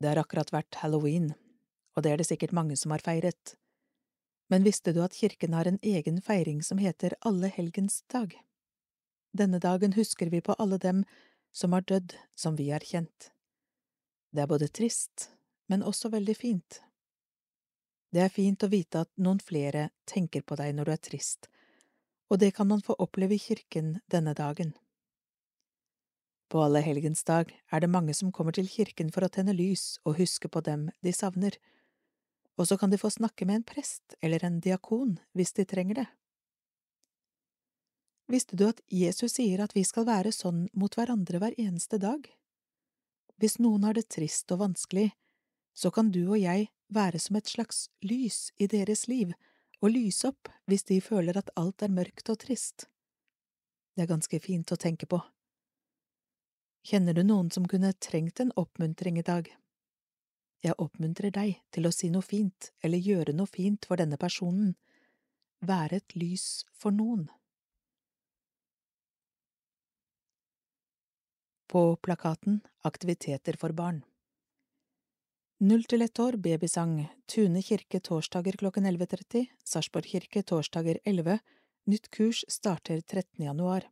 [0.00, 1.30] det har akkurat vært halloween,
[1.96, 3.54] og det er det sikkert mange som har feiret.
[4.52, 8.36] Men visste du at kirken har en egen feiring som heter Alle helgens dag?
[9.36, 11.04] Denne dagen husker vi på alle dem
[11.52, 13.30] som har dødd som vi har kjent.
[14.32, 15.30] Det er både trist,
[15.68, 16.80] men også veldig fint.
[18.12, 21.48] Det er fint å vite at noen flere tenker på deg når du er trist,
[22.30, 24.74] og det kan man få oppleve i kirken denne dagen.
[26.48, 30.48] På allehelgensdag er det mange som kommer til kirken for å tenne lys og huske
[30.48, 31.56] på dem de savner,
[32.56, 36.02] og så kan de få snakke med en prest eller en diakon hvis de trenger
[36.02, 36.06] det.
[38.30, 42.24] Visste du at Jesus sier at vi skal være sånn mot hverandre hver eneste dag?
[43.38, 45.10] Hvis noen har det trist og vanskelig,
[45.76, 49.34] så kan du og jeg være som et slags lys i deres liv
[49.82, 52.88] og lyse opp hvis de føler at alt er mørkt og trist.
[53.94, 55.20] Det er ganske fint å tenke på.
[56.86, 59.48] Kjenner du noen som kunne trengt en oppmuntring i dag?
[60.62, 64.76] Jeg oppmuntrer deg til å si noe fint eller gjøre noe fint for denne personen,
[65.66, 67.24] være et lys for noen.
[71.66, 74.04] På plakaten Aktiviteter for barn
[75.66, 81.40] Null til ett år babysang, Tune kirke torsdager klokken 11.30, Sarpsborg kirke torsdager 11,
[81.90, 83.42] nytt kurs starter 13.
[83.48, 83.90] januar.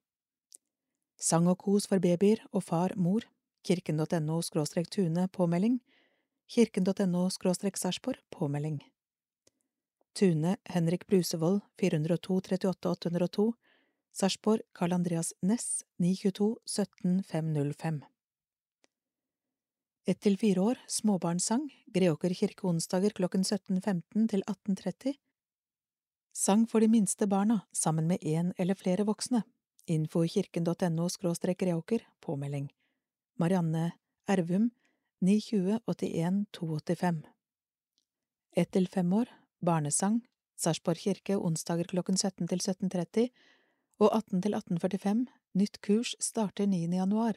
[1.20, 3.24] Sang og kos for babyer og far-mor,
[3.64, 5.80] kirken.no skråstrek Tune påmelding,
[6.50, 8.82] kirken.no skråstrek Sarpsborg påmelding.
[10.14, 13.52] Tune Henrik Brusevold 402 38 802,
[14.12, 18.02] Sarpsborg Carl Andreas Næss 922 17 505.
[20.06, 25.14] Ett til fire år, småbarnssang, Greåker kirke onsdager klokken 17.15 til 18.30.
[26.34, 29.42] Sang for de minste barna, sammen med én eller flere voksne.
[29.86, 32.70] Info i kirken.no skråstrek Greåker, påmelding.
[33.36, 33.92] Marianne
[34.26, 34.70] Ervum,
[35.20, 37.22] 920 81 285.
[38.56, 39.28] Ett til fem år,
[39.60, 40.22] barnesang,
[40.56, 43.26] Sarpsborg kirke onsdager klokken 17 til 17.30
[44.00, 45.24] og 18 til 18.45,
[45.58, 46.86] nytt kurs starter 9.
[46.94, 47.36] januar.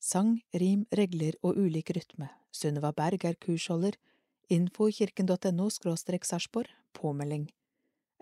[0.00, 2.30] Sang, rim, regler og ulik rytme.
[2.52, 3.96] Sunniva Berg er kursholder.
[4.48, 6.68] Info kirken.no skråstrek Sarpsborg.
[6.92, 7.50] Påmelding.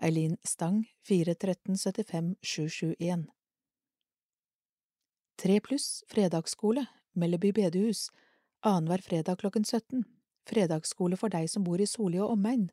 [0.01, 3.27] Eileen Stang 413 75 771.
[5.35, 8.09] Tre pluss fredagsskole, Melleby bedehus,
[8.59, 10.03] annenhver fredag klokken 17.
[10.49, 12.69] Fredagsskole for deg som bor i Soli og omegn.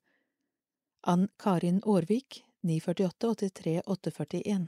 [1.06, 4.66] Ann Karin Aarvik 948 83 841.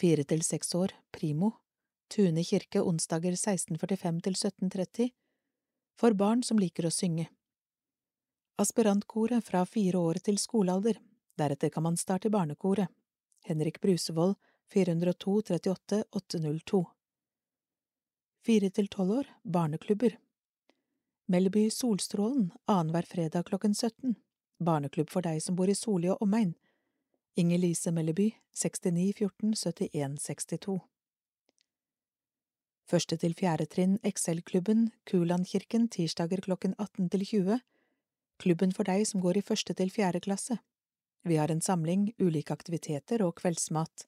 [0.00, 1.50] Fire til seks år, Primo,
[2.10, 5.10] Tune kirke onsdager 1645 til 1730,
[5.98, 7.28] for barn som liker å synge.
[8.56, 10.98] Aspirantkoret fra fire år til skolealder,
[11.38, 12.88] deretter kan man starte barnekoret.
[13.44, 14.34] Henrik Brusevold
[14.72, 16.84] 402 38 802
[18.46, 20.16] Fire til tolv år, barneklubber.
[21.26, 24.16] Melleby Solstrålen annenhver fredag klokken 17,
[24.58, 26.54] barneklubb for deg som bor i Soli og omegn.
[27.36, 30.80] Inger Lise Melleby 69 14 71 62
[32.90, 37.60] Første til fjerde trinn Excel-klubben Kulandkirken tirsdager klokken 18 til 20.
[38.40, 40.56] Klubben for deg som går i første til fjerde klasse.
[41.28, 44.06] Vi har en samling, ulike aktiviteter og kveldsmat.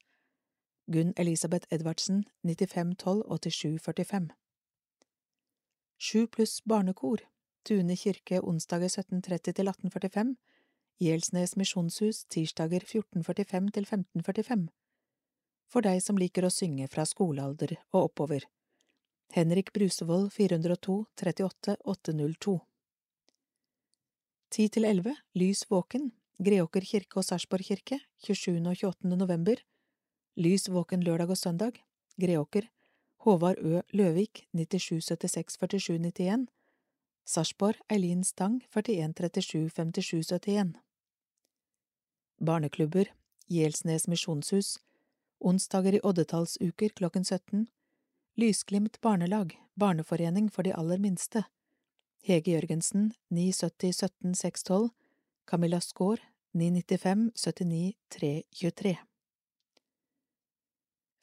[0.92, 4.30] Gunn Elisabeth Edvardsen 95 12 87 45
[5.98, 7.22] Sju pluss barnekor
[7.64, 10.34] Tune kirke onsdager 17.30 til 18.45
[11.02, 14.66] Gjelsnes misjonshus tirsdager 14.45 til 15.45
[15.70, 18.48] For deg som liker å synge fra skolealder og oppover.
[19.32, 22.58] Henrik Brusevold 402 38 802
[24.52, 26.10] 10 til 11 Lys våken
[26.44, 28.58] Greåker kirke og Sarpsborg kirke 27.
[28.68, 29.16] og 28.
[29.16, 29.62] november
[30.36, 31.78] Lys våken lørdag og søndag
[32.20, 32.66] Greåker
[33.24, 33.80] Håvard Ø.
[33.96, 36.44] Løvik 97 76 47 91
[37.24, 40.76] Sarpsborg Eileen Stang 41 37 57 71
[42.36, 43.08] Barneklubber
[43.48, 44.76] Gjelsnes misjonshus
[45.40, 47.70] Onsdager i oddetallsuker klokken 17
[48.36, 51.46] Lysglimt barnelag, barneforening for de aller minste,
[52.22, 54.90] Hege Jørgensen 970 17 612,
[55.44, 56.20] Camilla Skaar
[56.54, 58.92] 995 79 323.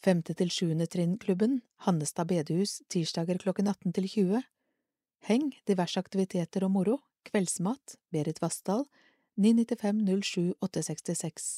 [0.04, 4.44] Femte til sjuende trinn-klubben, Hannestad bedehus, tirsdager klokken 18 til 20.
[5.32, 7.00] Heng, diverse aktiviteter og moro,
[7.32, 8.84] kveldsmat, Berit Vassdal,
[9.40, 11.50] 995 07 866.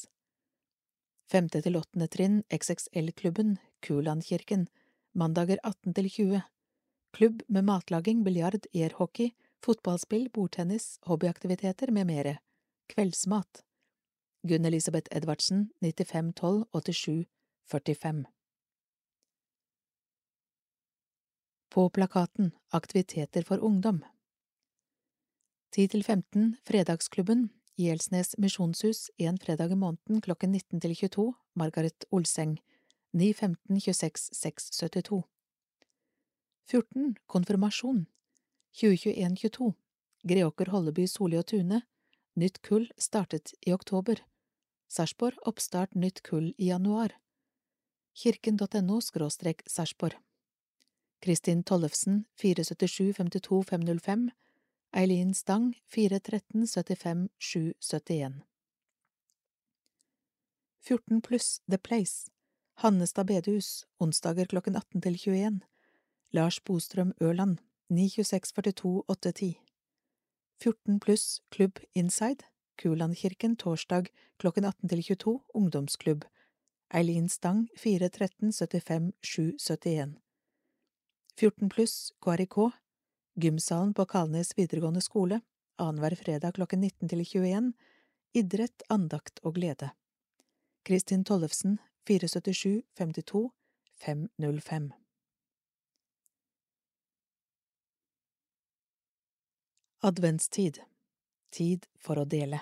[1.26, 4.70] Femte til åttende trinn, XXL-klubben, Kulandkirken,
[5.18, 6.48] mandager 18 til 20.
[7.12, 9.32] Klubb med matlaging, biljard, airhockey,
[9.66, 12.38] fotballspill, bordtennis, hobbyaktiviteter med mere.
[12.88, 13.64] Kveldsmat.
[14.48, 17.26] Gunn Elisabeth Edvardsen, 95 12 87
[17.72, 18.26] 45.
[21.72, 24.04] På plakaten Aktiviteter for ungdom
[25.76, 32.58] 10–15 Fredagsklubben Gjelsnes misjonshus én fredag i måneden klokken 19 til 22 Margaret Olseng
[33.14, 35.24] 9 15 26 672
[36.70, 38.06] 14 Konfirmasjon.
[38.74, 39.74] 2021–22
[40.24, 41.82] Greåker Holleby Soli og Tune.
[42.36, 44.22] Nytt kull startet i oktober.
[44.88, 47.16] Sarpsborg oppstart nytt kull i januar.
[48.14, 50.20] Kirken.no skråstrek Sarpsborg.
[51.22, 54.30] Kristin Tollefsen 477 52 505
[54.96, 58.42] Eileen Stang 413 75 771
[60.82, 62.32] 14 pluss The Place.
[62.74, 65.60] Hannestad bedehus, onsdager klokken 18 til 21.
[66.34, 67.58] Lars Bostrøm Ørland,
[67.90, 69.56] 92642
[70.64, 72.46] 14 pluss Klubb Inside,
[72.78, 74.08] Kulandkirken torsdag
[74.40, 76.24] klokken 18 til 22, ungdomsklubb,
[76.94, 80.16] Eileen Stang 413 75 771
[81.36, 82.58] 14 pluss KRIK,
[83.36, 85.42] gymsalen på Kalnes videregående skole,
[85.80, 87.74] annenhver fredag klokken 19 til 21,
[88.34, 89.92] idrett, andakt og glede.
[90.86, 93.50] Kristin Tollefsen 477 52
[94.00, 95.01] 505
[100.04, 100.80] Adventstid
[101.54, 102.58] Tid for å dele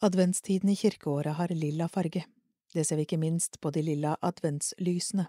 [0.00, 2.22] Adventstiden i kirkeåret har lilla farge,
[2.72, 5.26] det ser vi ikke minst på de lilla adventslysene.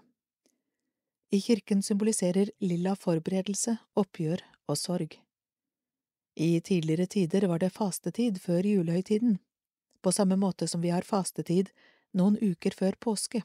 [1.36, 5.18] I kirken symboliserer lilla forberedelse, oppgjør og sorg.
[6.40, 9.36] I tidligere tider var det fastetid før julehøytiden,
[10.00, 11.68] på samme måte som vi har fastetid
[12.16, 13.44] noen uker før påske.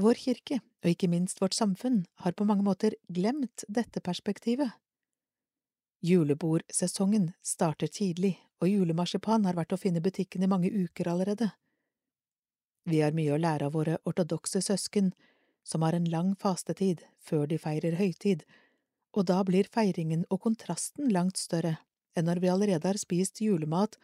[0.00, 4.70] Vår kirke, og ikke minst vårt samfunn, har på mange måter glemt dette perspektivet.
[6.06, 11.50] Julebordsesongen starter tidlig, og julemarsipan har vært å finne i butikken i mange uker allerede.
[12.86, 15.10] Vi har mye å lære av våre ortodokse søsken,
[15.66, 18.44] som har en lang fastetid før de feirer høytid,
[19.16, 21.80] og da blir feiringen og kontrasten langt større
[22.16, 23.98] enn når vi allerede har spist julemat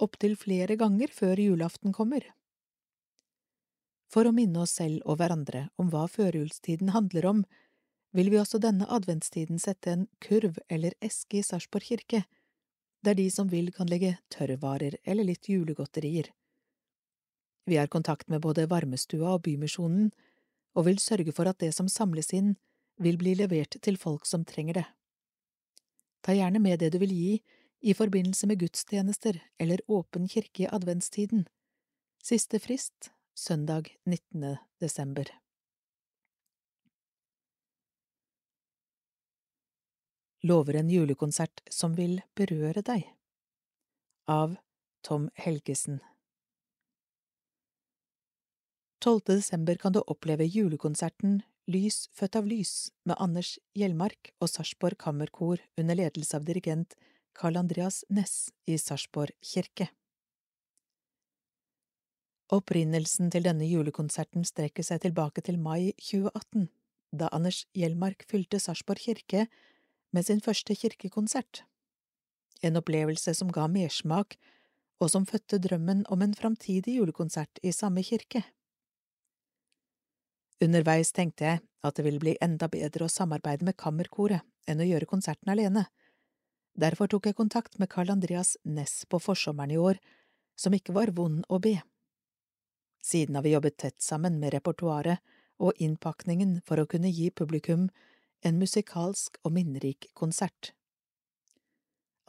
[0.00, 2.22] opptil flere ganger før julaften kommer.
[4.10, 7.44] For å minne oss selv og hverandre om hva førjulstiden handler om,
[8.10, 12.24] vil vi også denne adventstiden sette en kurv eller eske i Sarpsborg kirke,
[13.06, 16.32] der de som vil kan legge tørrvarer eller litt julegodterier.
[17.70, 20.10] Vi har kontakt med både Varmestua og Bymisjonen,
[20.74, 22.56] og vil sørge for at det som samles inn,
[22.98, 24.86] vil bli levert til folk som trenger det.
[26.26, 27.38] Ta gjerne med det du vil gi
[27.80, 31.46] i forbindelse med gudstjenester eller åpen kirke i adventstiden.
[32.20, 34.56] Siste frist søndag 19.
[34.80, 35.30] desember.
[40.42, 43.04] Lover en julekonsert som vil berøre deg
[44.30, 44.56] Av
[45.04, 46.00] Tom Helgesen
[49.04, 49.20] 12.
[49.36, 55.60] desember kan du oppleve julekonserten Lys født av lys med Anders Hjelmark og Sarpsborg Kammerkor
[55.78, 56.96] under ledelse av dirigent
[57.36, 59.86] Carl Andreas Næss i Sarpsborg kirke.
[62.50, 66.66] Opprinnelsen til denne julekonserten strekker seg tilbake til mai 2018,
[67.14, 69.44] da Anders Hjelmark fylte Sarpsborg kirke
[70.10, 71.62] med sin første kirkekonsert.
[72.66, 74.34] En opplevelse som ga mersmak,
[75.00, 78.42] og som fødte drømmen om en framtidig julekonsert i samme kirke.
[80.60, 84.88] Underveis tenkte jeg at det ville bli enda bedre å samarbeide med kammerkoret enn å
[84.90, 85.86] gjøre konserten alene.
[86.76, 90.02] Derfor tok jeg kontakt med Carl Andreas Næss på forsommeren i år,
[90.58, 91.78] som ikke var vond å be.
[93.00, 95.18] Siden har vi jobbet tett sammen med repertoaret
[95.60, 97.88] og innpakningen for å kunne gi publikum
[98.44, 100.72] en musikalsk og minnerik konsert.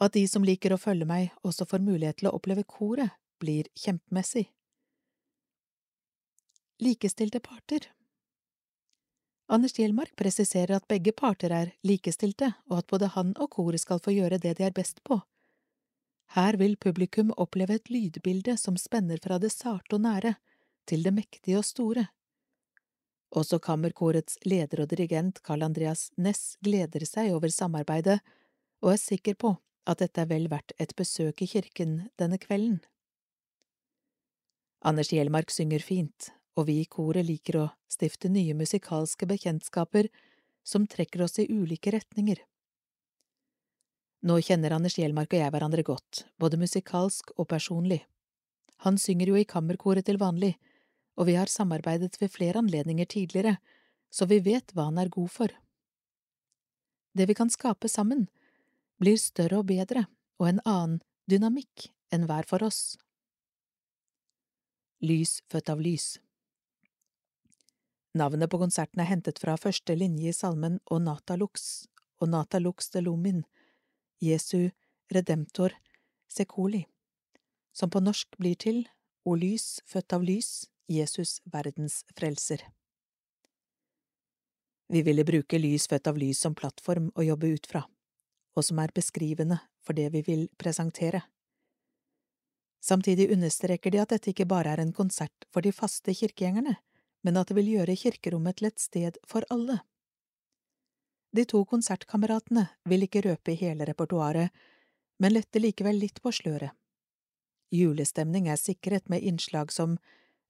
[0.02, 3.68] At de som liker å følge meg, også får mulighet til å oppleve koret, blir
[3.78, 4.46] kjempemessig.
[6.82, 7.88] Likestilte parter
[9.52, 14.00] Anders Gjelmark presiserer at begge parter er likestilte, og at både han og koret skal
[14.00, 15.18] få gjøre det de er best på.
[16.32, 20.34] Her vil publikum oppleve et lydbilde som spenner fra det sarte og nære,
[20.88, 22.06] til det mektige og store.
[23.32, 28.18] Også kammerkorets leder og dirigent Carl Andreas Næss gleder seg over samarbeidet
[28.82, 29.54] og er sikker på
[29.88, 32.82] at dette er vel verdt et besøk i kirken denne kvelden.
[34.82, 40.08] Anders Hjelmark synger fint, og vi i koret liker å stifte nye musikalske bekjentskaper
[40.66, 42.40] som trekker oss i ulike retninger.
[44.22, 48.02] Nå kjenner Anders Hjelmark og jeg hverandre godt, både musikalsk og personlig.
[48.86, 50.54] Han synger jo i kammerkoret til vanlig,
[51.16, 53.56] og vi har samarbeidet ved flere anledninger tidligere,
[54.12, 55.52] så vi vet hva han er god for.
[57.12, 58.28] Det vi kan skape sammen,
[59.00, 60.06] blir større og bedre
[60.40, 62.96] og en annen dynamikk enn hver for oss.
[65.02, 66.20] Lys født av lys
[68.14, 71.88] Navnet på konserten er hentet fra første linje i salmen Og nata lux,
[72.20, 73.40] og nata lux de lumin,
[74.20, 74.70] Jesu
[75.12, 75.72] redemptor
[76.28, 76.84] secoli,
[77.72, 78.84] som på norsk blir til
[79.24, 82.64] O lys født av lys, Jesus verdens frelser.
[84.92, 87.86] Vi ville bruke Lys født av lys som plattform å jobbe ut fra,
[88.56, 91.22] og som er beskrivende for det vi vil presentere.
[92.82, 96.76] Samtidig understreker de at dette ikke bare er en konsert for de faste kirkegjengerne,
[97.22, 99.78] men at det vil gjøre kirkerommet til et sted for alle.
[101.32, 104.50] De to konsertkameratene vil ikke røpe hele repertoaret,
[105.22, 106.74] men lette likevel litt på sløret.
[107.72, 109.96] Julestemning er sikret med innslag som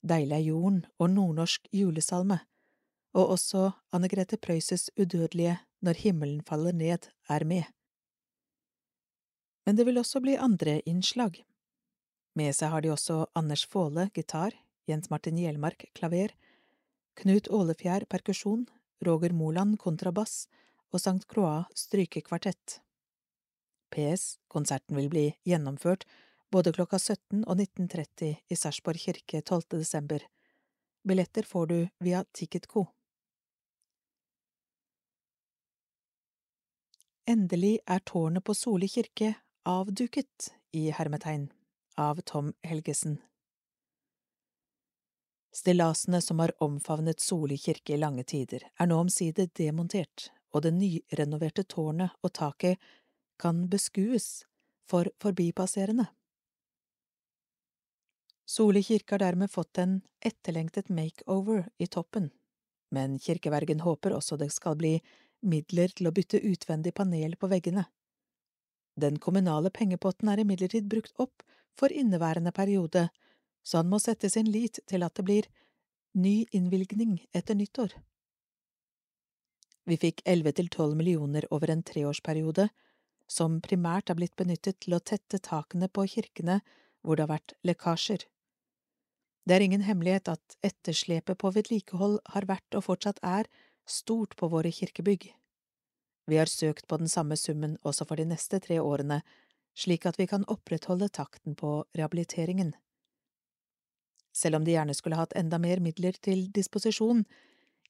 [0.03, 2.41] Deilig er jorden og nordnorsk julesalme,
[3.15, 7.63] og også Anne Grete Preusses udødelige Når himmelen faller ned er med.
[9.65, 11.43] Men det vil også bli andre innslag.
[12.35, 14.55] Med seg har de også Anders Fåle, gitar,
[14.87, 16.31] Jens Martin Hjelmark, klaver,
[17.15, 18.65] Knut Ålefjær, perkusjon,
[19.05, 20.47] Roger Moland, kontrabass
[20.91, 21.27] og St.
[21.27, 22.79] Croix, strykekvartett.
[23.93, 26.07] PS, konserten vil bli gjennomført
[26.53, 29.79] både klokka 17 og 19.30 i Sarpsborg kirke 12.
[29.79, 30.21] desember.
[31.07, 32.85] Billetter får du via Ticketco.
[37.25, 39.33] Endelig er tårnet på Soli kirke
[39.65, 41.49] avduket i hermetegn
[41.97, 43.17] av Tom Helgesen.
[45.53, 50.73] Stillasene som har omfavnet Soli kirke i lange tider, er nå omsider demontert, og det
[50.77, 52.81] nyrenoverte tårnet og taket
[53.41, 54.43] kan beskues
[54.89, 56.11] for forbipasserende.
[58.45, 62.29] Soli kirke har dermed fått en etterlengtet makeover i toppen,
[62.91, 64.97] men kirkevergen håper også det skal bli
[65.41, 67.85] midler til å bytte utvendig panel på veggene.
[68.99, 73.07] Den kommunale pengepotten er imidlertid brukt opp for inneværende periode,
[73.63, 75.47] så han må sette sin lit til at det blir
[76.13, 77.95] ny innvilgning etter nyttår.
[79.89, 82.69] Vi fikk elleve til tolv millioner over en treårsperiode,
[83.27, 86.59] som primært er blitt benyttet til å tette takene på kirkene
[87.01, 88.27] hvor det har vært lekkasjer.
[89.43, 93.49] Det er ingen hemmelighet at etterslepet på vedlikehold har vært og fortsatt er
[93.83, 95.33] stort på våre kirkebygg.
[96.31, 99.19] Vi har søkt på den samme summen også for de neste tre årene,
[99.75, 102.71] slik at vi kan opprettholde takten på rehabiliteringen.
[104.33, 107.25] Selv om de gjerne skulle hatt enda mer midler til disposisjon,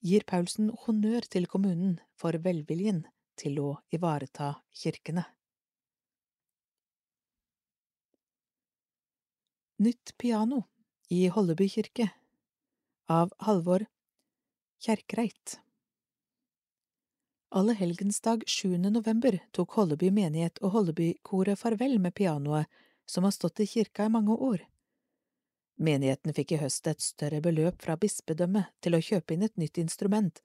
[0.04, 3.06] gir Paulsen honnør til kommunen for velviljen
[3.40, 5.24] til å ivareta kirkene.
[9.84, 10.64] Nytt piano
[11.08, 12.10] i Holleby kirke
[13.06, 13.86] av Halvor
[14.80, 15.60] Kjerkreit
[17.50, 18.78] Allehelgensdag 7.
[18.78, 22.66] november tok Holleby menighet og Hollebykoret farvel med pianoet
[23.06, 24.64] som har stått i kirka i mange år.
[25.76, 29.78] Menigheten fikk i høst et større beløp fra bispedømmet til å kjøpe inn et nytt
[29.84, 30.40] instrument,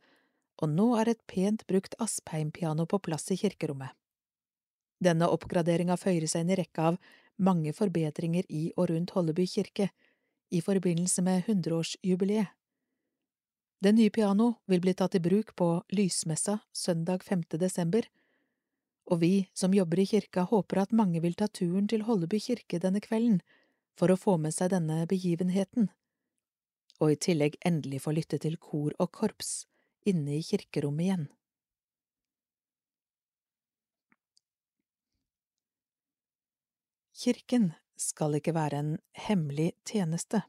[0.58, 3.94] og nå er et pent brukt Aspheim-piano på plass i kirkerommet.
[4.98, 7.00] Denne oppgraderinga føyer seg inn i rekka av
[7.38, 9.92] mange forbedringer i og rundt Holleby kirke
[10.50, 12.48] i forbindelse med hundreårsjubileet.
[13.80, 17.42] Det nye piano vil bli tatt i bruk på lysmessa søndag 5.
[17.62, 18.08] desember,
[19.06, 22.80] og vi som jobber i kirka håper at mange vil ta turen til Holleby kirke
[22.82, 23.38] denne kvelden
[23.98, 25.88] for å få med seg denne begivenheten,
[26.98, 29.68] og i tillegg endelig få lytte til kor og korps
[30.06, 31.28] inne i kirkerommet igjen.
[37.18, 38.92] Kirken skal ikke være en
[39.26, 40.42] hemmelig tjeneste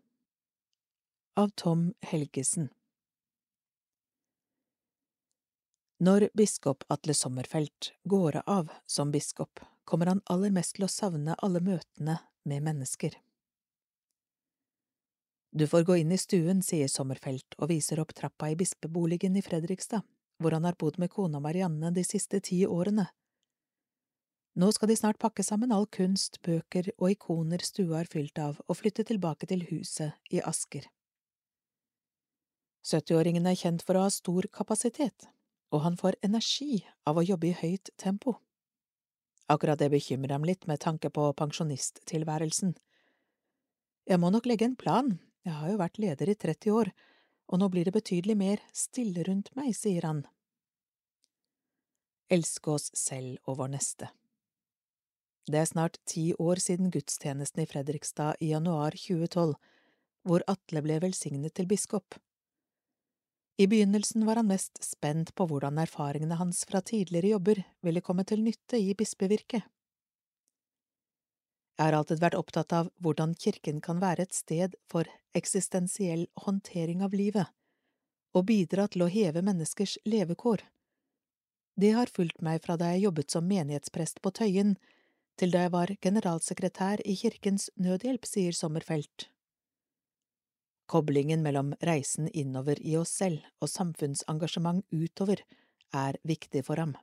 [1.39, 2.69] Av Tom Helgesen
[5.99, 11.35] Når biskop Atle Sommerfelt går av som biskop, kommer han aller mest til å savne
[11.43, 13.17] alle møtene med mennesker.
[15.51, 19.43] Du får gå inn i stuen, sier Sommerfelt og viser opp trappa i bispeboligen i
[19.43, 20.05] Fredrikstad,
[20.39, 23.09] hvor han har bodd med kona Marianne de siste ti årene.
[24.59, 28.57] Nå skal de snart pakke sammen all kunst, bøker og ikoner stua er fylt av,
[28.67, 30.89] og flytte tilbake til huset i Asker.
[32.83, 35.29] 70-åringen er kjent for å ha stor kapasitet,
[35.71, 38.35] og han får energi av å jobbe i høyt tempo.
[39.47, 42.75] Akkurat det bekymrer ham litt med tanke på pensjonisttilværelsen.
[44.11, 45.15] Jeg må nok legge en plan,
[45.47, 46.91] jeg har jo vært leder i 30 år,
[47.47, 50.25] og nå blir det betydelig mer stille rundt meg, sier han.
[52.27, 54.09] Elske oss selv og vår neste.
[55.47, 59.55] Det er snart ti år siden gudstjenesten i Fredrikstad i januar 2012,
[60.27, 62.19] hvor Atle ble velsignet til biskop.
[63.59, 68.23] I begynnelsen var han mest spent på hvordan erfaringene hans fra tidligere jobber ville komme
[68.23, 69.65] til nytte i bispevirket.
[71.79, 77.03] Jeg har alltid vært opptatt av hvordan kirken kan være et sted for eksistensiell håndtering
[77.03, 77.47] av livet,
[78.35, 80.63] og bidra til å heve menneskers levekår.
[81.79, 84.75] Det har fulgt meg fra da jeg jobbet som menighetsprest på Tøyen,
[85.39, 89.29] til da jeg var generalsekretær i Kirkens Nødhjelp, sier Sommerfelt.
[90.89, 95.43] Koblingen mellom reisen innover i oss selv og samfunnsengasjement utover
[95.95, 96.95] er viktig for ham.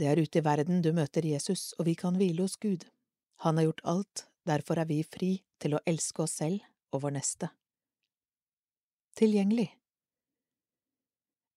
[0.00, 2.86] Det er ute i verden du møter Jesus, og vi kan hvile hos Gud.
[3.44, 7.18] Han har gjort alt, derfor er vi fri til å elske oss selv og vår
[7.18, 7.50] neste.
[9.20, 9.68] Tilgjengelig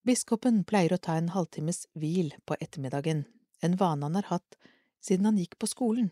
[0.04, 3.22] Biskopen pleier å ta en halvtimes hvil på ettermiddagen,
[3.64, 4.58] en vane han har hatt
[5.04, 6.10] siden han gikk på skolen.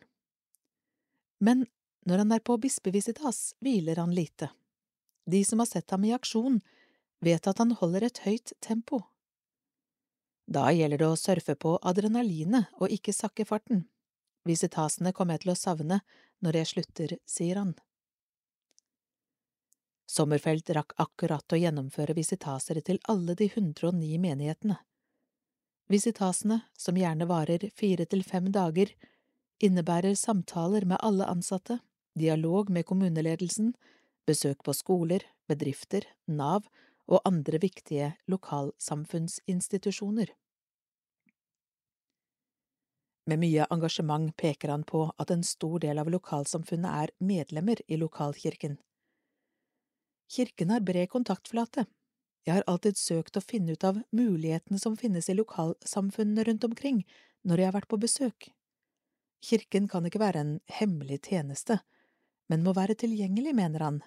[1.41, 1.67] Men
[2.09, 4.51] når han er på bispevisitas, hviler han lite.
[5.27, 6.61] De som har sett ham i aksjon,
[7.23, 9.05] vet at han holder et høyt tempo.
[10.51, 13.87] Da gjelder det å surfe på adrenalinet og ikke sakke farten.
[14.45, 16.01] Visitasene kommer jeg til å savne
[16.43, 17.77] når jeg slutter, sier han.
[20.11, 24.77] Sommerfelt rakk akkurat å gjennomføre visitaser til alle de 109 menighetene.
[25.93, 28.89] Visitasene, som gjerne varer fire til fem dager,
[29.61, 31.81] innebærer samtaler med alle ansatte,
[32.19, 33.75] dialog med kommuneledelsen,
[34.27, 35.21] besøk på skoler,
[35.51, 36.63] bedrifter, Nav
[37.09, 40.33] og andre viktige lokalsamfunnsinstitusjoner.
[43.31, 47.99] Med mye engasjement peker han på at en stor del av lokalsamfunnet er medlemmer i
[48.01, 48.79] lokalkirken.
[50.33, 51.85] Kirken har bred kontaktflate.
[52.43, 57.05] Jeg har alltid søkt å finne ut av mulighetene som finnes i lokalsamfunnene rundt omkring
[57.47, 58.49] når jeg har vært på besøk.
[59.43, 61.81] Kirken kan ikke være en hemmelig tjeneste,
[62.51, 64.01] men må være tilgjengelig, mener han.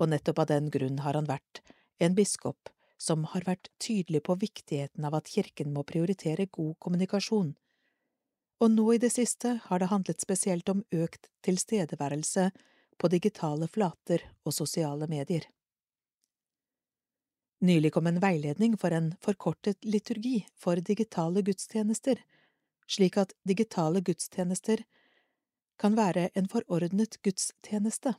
[0.00, 1.60] Og nettopp av den grunn har han vært
[2.02, 7.52] en biskop som har vært tydelig på viktigheten av at kirken må prioritere god kommunikasjon,
[8.62, 12.48] og nå i det siste har det handlet spesielt om økt tilstedeværelse
[12.96, 15.44] på digitale flater og sosiale medier.
[17.60, 22.18] Nylig kom en veiledning for en forkortet liturgi for digitale gudstjenester,
[22.86, 24.82] slik at digitale gudstjenester
[25.80, 28.14] kan være en forordnet gudstjeneste.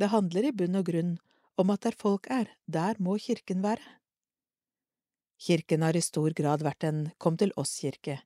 [0.00, 1.16] Det handler i bunn og grunn
[1.60, 3.84] om at der folk er, der må kirken være.
[5.40, 8.18] Kirken har i stor grad vært en kom til oss-kirke,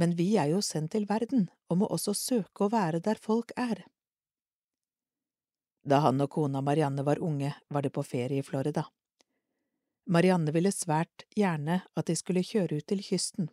[0.00, 3.52] men vi er jo sendt til verden og må også søke å være der folk
[3.56, 3.84] er.
[5.84, 8.86] Da han og kona Marianne var unge, var de på ferie i Florida.
[10.10, 13.50] Marianne ville svært gjerne at de skulle kjøre ut til kysten.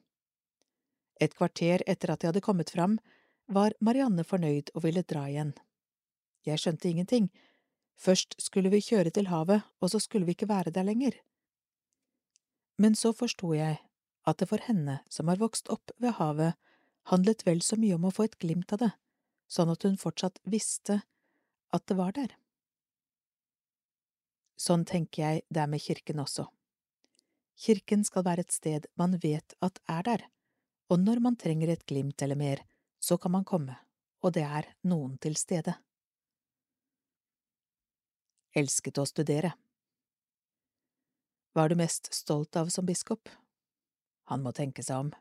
[1.22, 2.98] Et kvarter etter at de hadde kommet fram,
[3.46, 5.54] var Marianne fornøyd og ville dra igjen.
[6.46, 7.30] Jeg skjønte ingenting.
[7.98, 11.14] Først skulle vi kjøre til havet, og så skulle vi ikke være der lenger.
[12.78, 13.78] Men så forsto jeg
[14.28, 16.58] at det for henne, som har vokst opp ved havet,
[17.10, 18.92] handlet vel så mye om å få et glimt av det,
[19.48, 21.02] sånn at hun fortsatt visste
[21.74, 22.34] at det var der.
[24.58, 26.48] Sånn tenker jeg det er med kirken også.
[27.58, 30.24] Kirken skal være et sted man vet at er der,
[30.90, 32.64] og når man trenger et glimt eller mer,
[33.00, 33.78] så kan man komme,
[34.22, 35.76] og det er noen til stede.
[38.58, 39.54] Elsket å studere
[41.54, 43.30] Hva er du mest stolt av som biskop?
[44.30, 45.12] Han må tenke seg om.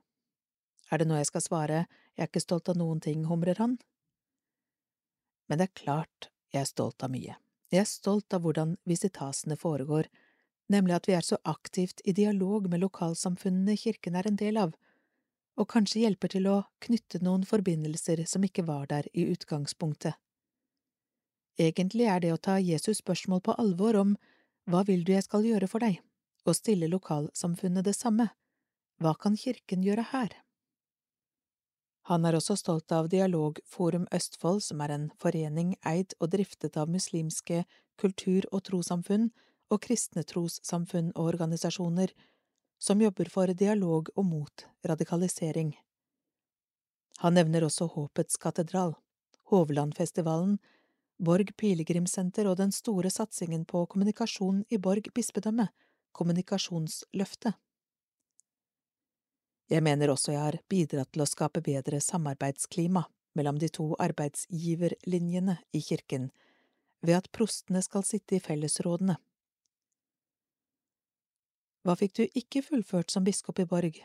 [0.90, 1.80] Er det noe jeg skal svare,
[2.16, 3.76] jeg er ikke stolt av noen ting, humrer han.
[5.48, 7.36] Men det er klart jeg er stolt av mye.
[7.72, 10.06] Jeg er stolt av hvordan visitasene foregår,
[10.72, 14.76] nemlig at vi er så aktivt i dialog med lokalsamfunnene kirken er en del av,
[15.56, 20.14] og kanskje hjelper til å knytte noen forbindelser som ikke var der i utgangspunktet.
[21.58, 24.16] Egentlig er det å ta Jesus' spørsmål på alvor om
[24.68, 26.02] hva vil du jeg skal gjøre for deg,
[26.44, 28.28] og stille lokalsamfunnet det samme
[29.02, 30.32] hva kan kirken gjøre her?
[32.06, 36.90] Han er også stolt av Dialogforum Østfold, som er en forening eid og driftet av
[36.92, 37.64] muslimske
[37.98, 39.32] kultur- og trossamfunn
[39.74, 42.12] og kristne trossamfunn og organisasjoner,
[42.78, 45.74] som jobber for dialog og mot radikalisering.
[47.24, 48.94] Han nevner også Håpets katedral,
[49.50, 50.60] Hovlandfestivalen,
[51.18, 55.70] Borg pilegrimssenter og den store satsingen på kommunikasjon i Borg bispedømme,
[56.12, 57.56] Kommunikasjonsløftet.
[59.66, 63.02] Jeg mener også jeg har bidratt til å skape bedre samarbeidsklima
[63.36, 66.30] mellom de to arbeidsgiverlinjene i kirken,
[67.02, 69.18] ved at prostene skal sitte i fellesrådene.
[71.86, 73.98] Hva fikk du ikke fullført som biskop i Borg?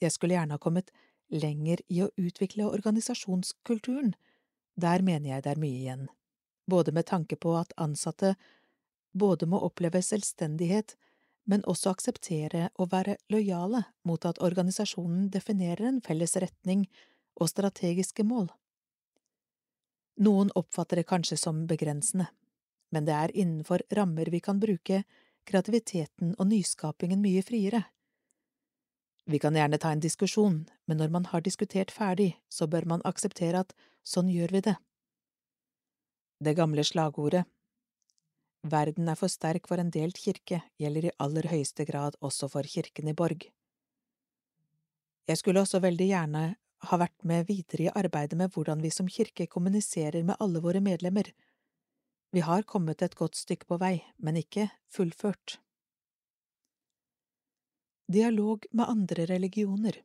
[0.00, 0.92] Jeg skulle gjerne ha kommet
[1.32, 4.14] lenger i å utvikle organisasjonskulturen,
[4.76, 6.06] der mener jeg det er mye igjen,
[6.70, 8.34] både med tanke på at ansatte
[9.14, 10.96] både må oppleve selvstendighet
[11.50, 16.86] men også akseptere og være lojale mot at organisasjonen definerer en felles retning
[17.40, 18.48] og strategiske mål.
[20.24, 22.28] Noen oppfatter det kanskje som begrensende,
[22.94, 25.02] men det er innenfor rammer vi kan bruke
[25.44, 27.82] kreativiteten og nyskapingen mye friere.
[29.26, 33.04] Vi kan gjerne ta en diskusjon, men når man har diskutert ferdig, så bør man
[33.08, 33.72] akseptere at
[34.04, 34.76] sånn gjør vi det.
[36.44, 37.46] Det gamle slagordet
[38.64, 42.64] Verden er for sterk for en delt kirke gjelder i aller høyeste grad også for
[42.64, 43.44] kirken i Borg.
[45.28, 46.44] Jeg skulle også veldig gjerne
[46.88, 50.80] ha vært med videre i arbeidet med hvordan vi som kirke kommuniserer med alle våre
[50.84, 51.28] medlemmer.
[52.32, 55.58] Vi har kommet et godt stykke på vei, men ikke fullført.
[58.08, 59.96] Dialog med andre religioner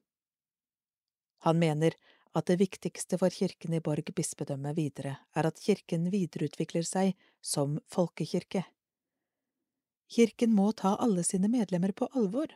[1.43, 1.95] Han mener
[2.39, 7.77] at det viktigste for kirken i Borg bispedømme videre er at kirken videreutvikler seg som
[7.91, 8.63] folkekirke,
[10.09, 12.49] Kirken må ta alle sine medlemmer på alvor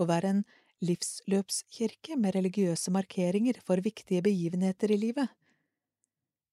[0.00, 0.42] og være en
[0.86, 5.26] livsløpskirke med religiøse markeringer for viktige begivenheter i livet.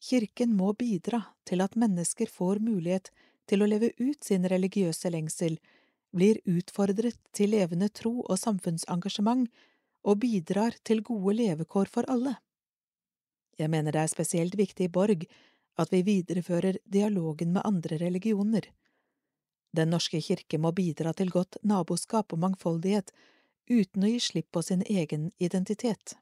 [0.01, 3.11] Kirken må bidra til at mennesker får mulighet
[3.47, 5.59] til å leve ut sin religiøse lengsel,
[6.11, 9.47] blir utfordret til levende tro og samfunnsengasjement
[10.07, 12.37] og bidrar til gode levekår for alle.
[13.57, 15.25] Jeg mener det er spesielt viktig i Borg
[15.77, 18.69] at vi viderefører dialogen med andre religioner.
[19.73, 23.11] Den norske kirke må bidra til godt naboskap og mangfoldighet,
[23.69, 26.15] uten å gi slipp på sin egen identitet.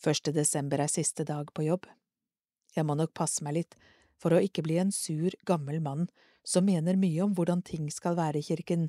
[0.00, 1.86] Første desember er siste dag på jobb.
[2.76, 3.76] Jeg må nok passe meg litt
[4.20, 6.08] for å ikke bli en sur, gammel mann
[6.44, 8.88] som mener mye om hvordan ting skal være i kirken,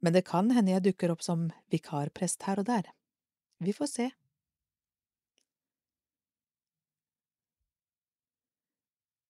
[0.00, 2.88] men det kan hende jeg dukker opp som vikarprest her og der.
[3.64, 4.08] Vi får se.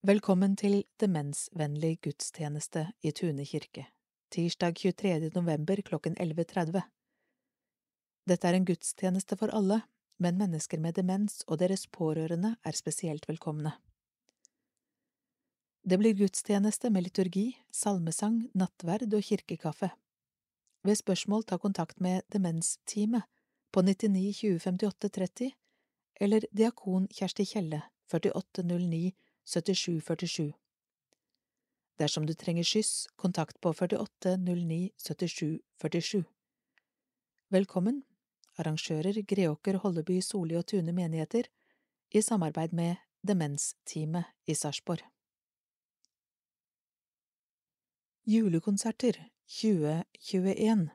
[0.07, 3.89] Velkommen til demensvennlig gudstjeneste i Tune kirke,
[4.31, 5.33] tirsdag 23.
[5.35, 6.79] november klokken 11.30.
[8.31, 9.81] Dette er en gudstjeneste for alle,
[10.23, 13.73] men mennesker med demens og deres pårørende er spesielt velkomne.
[15.83, 19.91] Det blir gudstjeneste med liturgi, salmesang, nattverd og kirkekaffe.
[20.87, 23.27] Ved spørsmål ta kontakt med Demensteamet
[23.73, 25.55] på 99 20 58 30
[26.21, 29.17] eller diakon Kjersti Kjelle 4809
[29.47, 30.53] 7747.
[31.99, 36.25] Dersom du trenger skyss, kontakt på 4809 7747.
[37.55, 38.03] Velkommen,
[38.59, 41.47] arrangører Greåker, Holleby, Soli og Tune menigheter,
[42.11, 45.07] i samarbeid med Demensteamet i Sarpsborg.
[48.27, 50.91] Julekonserter 2021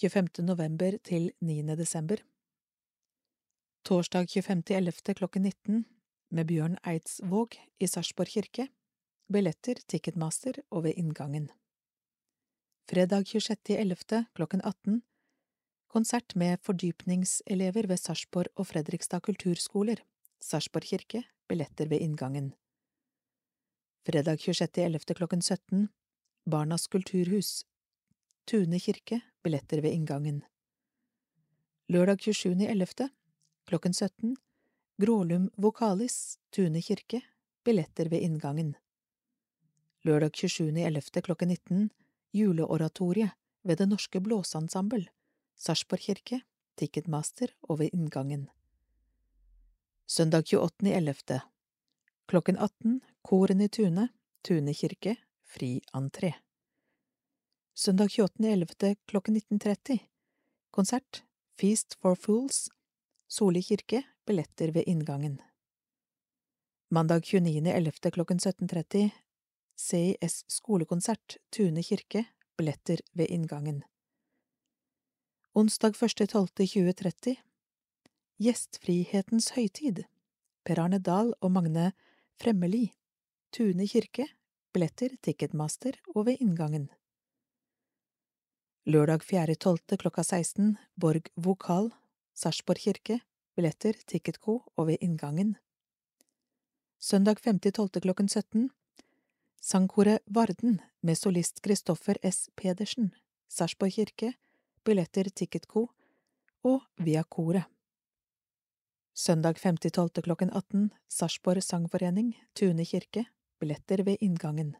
[0.00, 0.44] 25.
[0.46, 1.62] november til 9.
[1.76, 2.22] desember
[3.82, 5.14] Torsdag 25.11.
[5.14, 5.84] klokken 19
[6.30, 8.66] med Bjørn Eidsvåg i Sarpsborg kirke,
[9.32, 11.48] billetter Ticketmaster og ved inngangen.
[12.90, 14.24] Fredag 26.11.
[14.34, 15.00] klokken 18
[15.90, 20.02] konsert med fordypningselever ved Sarpsborg og Fredrikstad kulturskoler,
[20.40, 22.52] Sarpsborg kirke, billetter ved inngangen.
[24.06, 25.14] Fredag 26.11.
[25.14, 25.88] klokken 17
[26.50, 27.64] Barnas kulturhus,
[28.46, 30.44] Tune kirke, billetter ved inngangen.
[31.88, 33.08] Lørdag 27.11.
[33.70, 34.36] klokken 17
[34.96, 37.20] Grålum Vokalis, Tune kirke,
[37.64, 38.74] billetter ved inngangen.
[40.02, 41.20] Lørdag 27.11.
[41.20, 41.90] klokken 19
[42.32, 43.30] Juleoratoriet
[43.62, 45.06] ved Det Norske Blåseensemble,
[45.54, 46.40] Sarpsborg kirke,
[46.74, 48.48] Ticketmaster og ved inngangen.
[50.06, 51.38] Søndag 28.11.
[52.26, 54.08] Klokken 18 Koren i Tune,
[54.42, 55.14] Tune kirke,
[55.46, 56.32] fri entré.
[57.74, 58.96] Søndag 28.11.
[59.06, 59.98] klokken 19.30
[60.70, 61.22] Konsert
[61.54, 62.68] Feast for Fools,
[63.30, 65.42] Soli kirke, billetter ved inngangen.
[66.90, 68.10] Mandag 29.11.
[68.10, 69.10] klokken 17.30
[69.76, 72.24] CIS skolekonsert, Tune kirke,
[72.58, 73.84] billetter ved inngangen.
[75.54, 77.36] Onsdag 1.12.2030
[78.42, 80.02] Gjestfrihetens høytid,
[80.64, 81.92] Per Arne Dahl og Magne
[82.42, 82.88] Fremmeli,
[83.54, 84.26] Tune kirke,
[84.74, 86.90] billetter Ticketmaster og ved inngangen.
[88.90, 89.96] Lørdag 4.12.
[90.02, 91.92] klokka 16 Borg Vokal,
[92.40, 93.18] Sarpsborg kirke,
[93.56, 95.56] billetter Ticketco og ved inngangen.
[96.98, 98.00] Søndag 5.12.
[98.00, 98.70] klokken 17
[99.60, 102.48] Sangkoret Varden med solist Kristoffer S.
[102.56, 103.10] Pedersen,
[103.48, 104.32] Sarpsborg kirke,
[104.84, 105.90] billetter Ticketco
[106.64, 107.68] og via koret.
[109.14, 110.20] Søndag 5.12.
[110.24, 113.26] klokken 18 Sarpsborg Sangforening, Tune kirke,
[113.60, 114.76] billetter ved inngangen.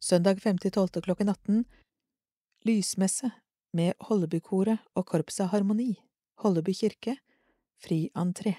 [0.00, 1.00] Søndag 5.12.
[1.00, 1.66] klokken 18
[2.62, 3.30] Lysmesse
[3.72, 5.98] med Hollebykoret og Korpset Harmoni,
[6.34, 7.16] Holleby kirke,
[7.76, 8.56] fri entré.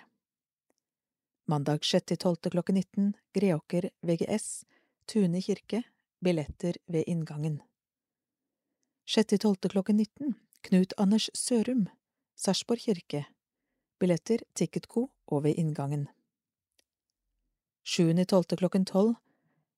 [1.47, 2.49] Mandag 6.12.
[2.49, 4.65] klokken 19 Greåker VGS,
[5.05, 5.83] Tune kirke,
[6.19, 7.61] billetter ved inngangen.
[9.07, 9.69] 6.12.
[9.69, 11.89] klokken 19 Knut Anders Sørum,
[12.35, 13.25] Sarpsborg kirke,
[13.99, 16.07] billetter Ticketco og ved inngangen.
[17.85, 18.55] 7.12.
[18.55, 19.13] klokken 12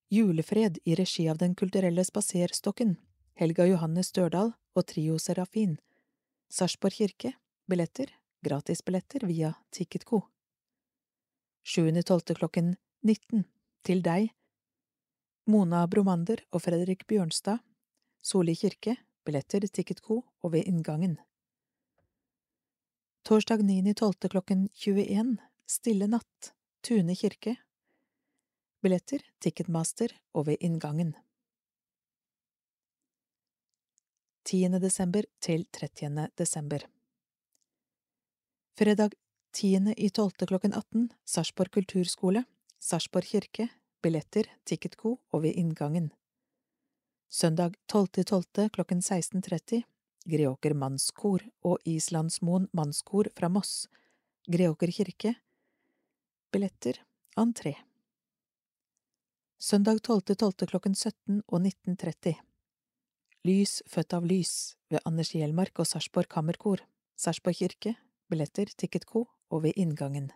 [0.10, 2.96] Julefred i regi av Den kulturelle spaserstokken,
[3.36, 5.76] Helga Johanne Størdal og Trio Serafin,
[6.48, 7.34] Sarpsborg kirke,
[7.68, 10.22] billetter, gratisbilletter via Ticketco.
[11.66, 12.34] 7.12.
[12.34, 13.44] klokken 19
[13.84, 14.30] Til deg,
[15.48, 17.60] Mona Bromander og Fredrik Bjørnstad,
[18.24, 18.96] Soli kirke,
[19.28, 21.18] billetter Ticketco og ved inngangen.
[23.28, 24.30] Torsdag 9.12.
[24.32, 25.38] klokken 21
[25.68, 26.54] Stille natt,
[26.84, 27.58] Tune kirke,
[28.80, 31.16] billetter Ticketmaster og ved inngangen.
[34.48, 34.80] 10.
[34.80, 36.30] desember til 30.
[36.40, 36.88] desember
[38.78, 39.14] Fredag
[39.54, 39.94] 10.
[39.98, 40.32] i 12.
[40.48, 42.44] klokken 18 Sarpsborg kulturskole,
[42.80, 43.66] Sarpsborg kirke,
[44.06, 46.12] billetter, Ticketco og ved inngangen.
[47.30, 48.70] Søndag 12.12.
[48.70, 49.82] klokken 16.30
[50.30, 53.88] Greåker mannskor og Islandsmoen mannskor fra Moss,
[54.46, 55.34] Greåker kirke,
[56.54, 57.02] billetter,
[57.34, 57.80] entré.
[59.58, 60.68] Søndag 12.12.
[60.70, 62.38] klokken 17 og 19.30
[63.42, 66.86] Lys født av lys ved Anders Hjelmark og Sarpsborg Kammerkor,
[67.18, 70.32] Sarpsborg kirke, billetter, Ticketco og ved inngangen.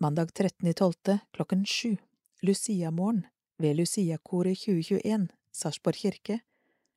[0.00, 1.18] Mandag 13.12.
[1.32, 1.96] klokken sju
[2.42, 3.26] Luciamorgen
[3.58, 6.40] ved Luciakoret 2021, Sarpsborg kirke,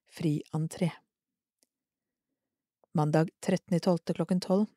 [0.10, 0.92] fri entré.
[2.94, 4.14] Mandag 13.12.
[4.14, 4.68] klokken tolv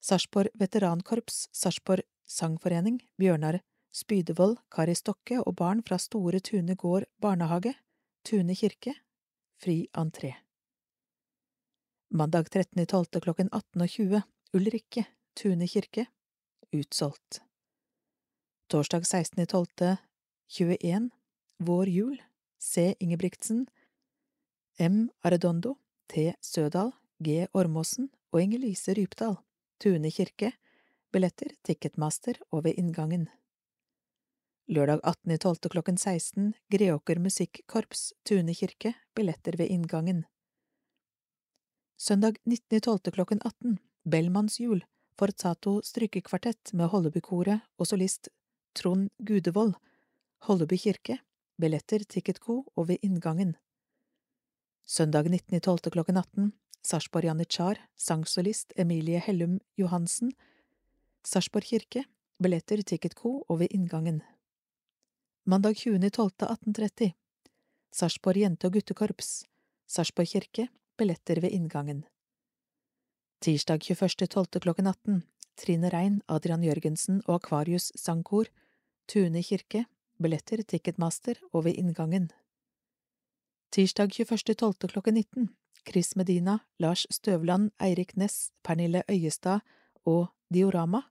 [0.00, 3.60] Sarpsborg veterankorps, Sarpsborg sangforening, Bjørnar
[3.96, 7.72] Spydevold, Kari Stokke og barn fra Store Tune gård barnehage,
[8.24, 8.92] Tune kirke,
[9.56, 10.34] fri entré.
[12.08, 13.20] Mandag 13.12.
[13.20, 15.04] klokken 18.20 Ulrikke,
[15.34, 16.06] Tune kirke,
[16.72, 17.42] utsolgt.
[18.70, 21.10] Torsdag 16.12.21
[21.58, 22.22] Vår jul,
[22.58, 22.94] C.
[22.98, 23.66] Ingebrigtsen,
[24.78, 25.10] M.
[25.20, 25.74] Arredondo,
[26.06, 26.34] T.
[26.40, 27.46] Sødal, G.
[27.52, 29.36] Ormåsen og Inger-Lise Rypdal,
[29.82, 30.52] Tune kirke,
[31.12, 33.28] billetter, Ticketmaster og ved inngangen.
[34.68, 35.68] Lørdag 18.12.
[35.74, 40.24] klokken 16 Greåker Musikkorps, Tune kirke, billetter ved inngangen.
[41.98, 43.10] Søndag 19.12.
[43.10, 44.82] klokken 18 Bellmanns jul,
[45.16, 48.28] Forzato strykekvartett med Hollebykoret og solist
[48.76, 49.72] Trond Gudevold,
[50.44, 51.16] Holleby kirke,
[51.56, 53.56] billetter, Ticketco og ved inngangen.
[54.84, 55.88] Søndag 19.12.
[55.96, 56.52] klokken 18
[56.84, 60.34] Sarpsborg Janitsjar, sangsolist Emilie Hellum Johansen,
[61.24, 62.04] Sarpsborg kirke,
[62.36, 64.20] billetter, Ticketco og ved inngangen.
[65.46, 67.14] Mandag 20.12.1830
[67.90, 69.46] Sarpsborg jente- og guttekorps,
[69.88, 70.68] Sarpsborg kirke,
[70.98, 72.04] billetter ved inngangen.
[73.40, 74.60] Tirsdag 21.12.
[74.60, 75.22] klokken 18
[75.56, 78.48] Trine Rein, Adrian Jørgensen og Akvarius sangkor,
[79.08, 79.86] Tune kirke,
[80.20, 82.30] billetter, Ticketmaster og ved inngangen.
[83.72, 84.86] Tirsdag 21.12.
[84.92, 85.48] klokken 19
[85.86, 89.60] Chris Medina, Lars Støvland, Eirik Næss, Pernille Øyestad
[90.04, 91.02] og Diorama,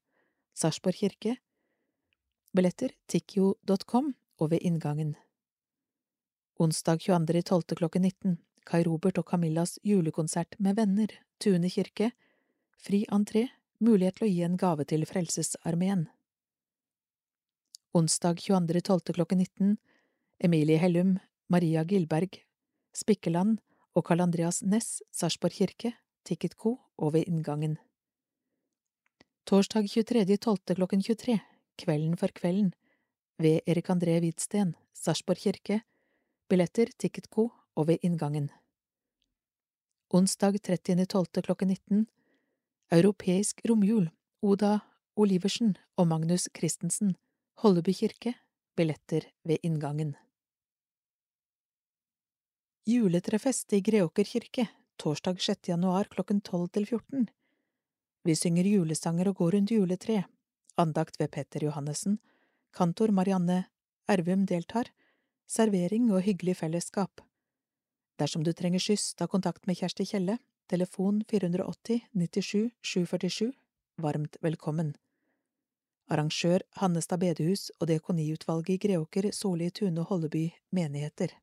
[0.56, 1.38] Sarpsborg kirke,
[2.56, 5.16] billetter, tikkio.com og ved inngangen.
[6.60, 7.76] Onsdag 22.12.
[7.76, 12.12] klokken 19 Kai Robert og Camillas julekonsert med venner, Tune kirke,
[12.82, 13.48] fri entré,
[13.80, 16.08] mulighet til å gi en gave til Frelsesarmeen.
[17.96, 19.14] Onsdag 22.12.
[19.16, 19.76] klokken 19
[20.44, 22.42] Emilie Hellum, Maria Gilberg,
[22.96, 23.60] Spikkeland
[23.96, 25.94] og Karl Andreas Næss, Sarpsborg kirke,
[26.26, 27.78] Ticketco og ved inngangen.
[29.46, 30.74] Torsdag 23.12.
[30.74, 31.38] klokken 23,
[31.78, 32.74] Kvelden for kvelden,
[33.38, 35.84] ved Erik André Hvitsten, Sarpsborg kirke,
[36.50, 38.50] billetter, Ticketco og ved inngangen.
[40.10, 41.42] Onsdag 30.12.
[41.42, 42.06] klokken 19,
[42.92, 44.10] Europeisk romjul,
[44.42, 44.80] Oda
[45.16, 47.16] Oliversen og Magnus Christensen,
[47.64, 48.36] Holleby kirke,
[48.76, 50.16] billetter ved inngangen.
[52.86, 54.68] Juletrefest i Greåker kirke,
[55.02, 55.70] torsdag 6.
[55.72, 57.30] januar klokken 12 til 14.
[58.26, 60.24] Vi synger julesanger og går rundt juletre.
[60.78, 62.20] Andakt ved Petter Johannessen.
[62.74, 63.66] Kantor Marianne
[64.08, 64.92] Ervum deltar.
[65.48, 67.25] Servering og hyggelig fellesskap.
[68.16, 70.38] Dersom du trenger skyss, ta kontakt med Kjersti Kjelle.
[70.72, 73.52] Telefon 480 97 747.
[74.02, 74.96] Varmt velkommen.
[76.08, 81.34] Arrangør Hannestad bedehus og Diakoniutvalget i Greåker, Soli, Tune og Holleby menigheter.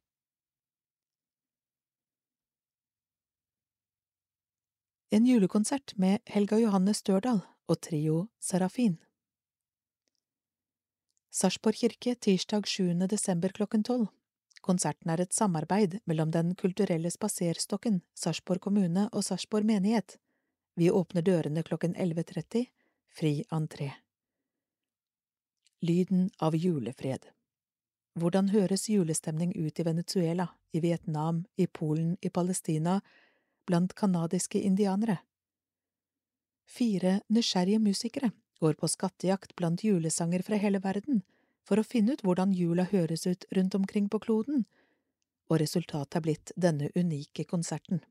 [5.13, 8.97] En julekonsert med Helga Johanne Størdal og Trio Serafin.
[11.33, 12.95] Sarpsborg kirke tirsdag 7.
[13.13, 14.09] desember klokken tolv.
[14.63, 20.19] Konserten er et samarbeid mellom Den kulturelle spaserstokken, Sarpsborg kommune og Sarpsborg menighet.
[20.79, 22.69] Vi åpner dørene klokken 11.30,
[23.11, 23.91] fri entré.
[25.83, 27.27] Lyden av julefred
[28.15, 33.01] Hvordan høres julestemning ut i Venezuela, i Vietnam, i Polen, i Palestina,
[33.67, 35.19] blant canadiske indianere?
[36.69, 41.25] Fire nysgjerrige musikere går på skattejakt blant julesanger fra hele verden
[41.63, 44.65] for å finne ut hvordan jula høres ut rundt omkring på kloden,
[45.51, 48.03] og resultatet er blitt denne unike konserten.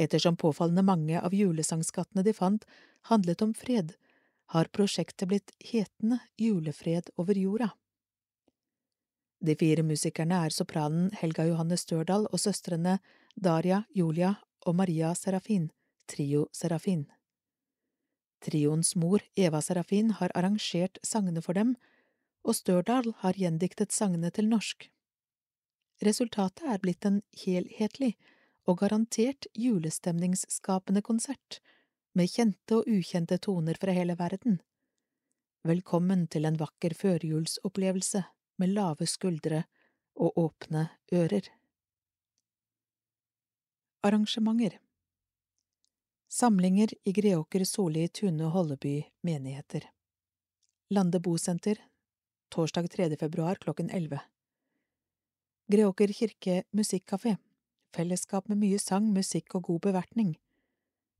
[0.00, 2.64] Ettersom påfallende mange av julesangskattene de fant
[3.10, 3.94] handlet om fred,
[4.52, 7.70] har prosjektet blitt hetende Julefred over jorda.
[9.42, 12.98] De fire musikerne er sopranen Helga Johanne Størdal og søstrene
[13.34, 15.70] Daria, Julia og Maria Serafin,
[16.06, 17.06] Trio Serafin.
[18.42, 21.74] Trioens mor, Eva Serafin, har arrangert sangene for dem,
[22.42, 24.88] og Størdal har gjendiktet sangene til norsk.
[26.02, 28.16] Resultatet er blitt en helhetlig
[28.66, 31.60] og garantert julestemningsskapende konsert,
[32.14, 34.60] med kjente og ukjente toner fra hele verden.
[35.64, 38.24] velkommen til en vakker førjulsopplevelse
[38.58, 39.64] med lave skuldre
[40.16, 41.46] og åpne ører.
[44.02, 44.80] Arrangementer
[46.28, 49.86] Samlinger i Greåker, Solli, Tune og Holleby menigheter
[50.90, 51.78] Lande bosenter
[52.52, 53.16] torsdag 3.
[53.16, 54.20] februar klokken 11
[55.72, 57.38] Greåker kirke musikkafé
[57.96, 60.34] Fellesskap med mye sang, musikk og god bevertning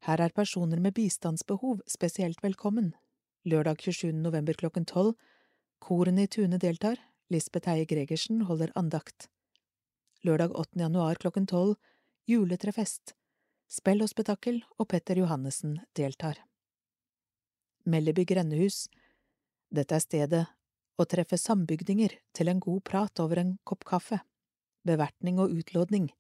[0.05, 2.93] Her er personer med bistandsbehov spesielt velkommen
[3.49, 4.13] Lørdag 27.
[4.13, 5.15] november klokken 12
[5.81, 7.01] Korene i Tune deltar
[7.33, 9.31] Lisbeth Heie Gregersen holder andakt
[10.29, 10.85] Lørdag 8.
[10.85, 11.77] januar klokken 12
[12.29, 13.17] Juletrefest
[13.73, 16.37] Spell og spetakkel og Petter Johannessen deltar.
[17.89, 18.91] Melleby grendehus
[19.73, 20.49] Dette er stedet
[21.01, 24.21] å treffe sambygdinger til en god prat over en kopp kaffe,
[24.87, 26.11] bevertning og utlådning.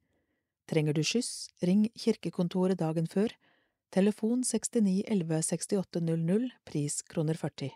[0.70, 3.34] Trenger du skyss, ring kirkekontoret dagen før,
[3.92, 7.72] telefon 69 11 68 00, pris kroner 40.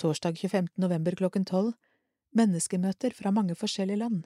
[0.00, 0.72] Torsdag 25.
[0.76, 1.74] november klokken 12
[2.32, 4.22] Menneskemøter fra mange forskjellige land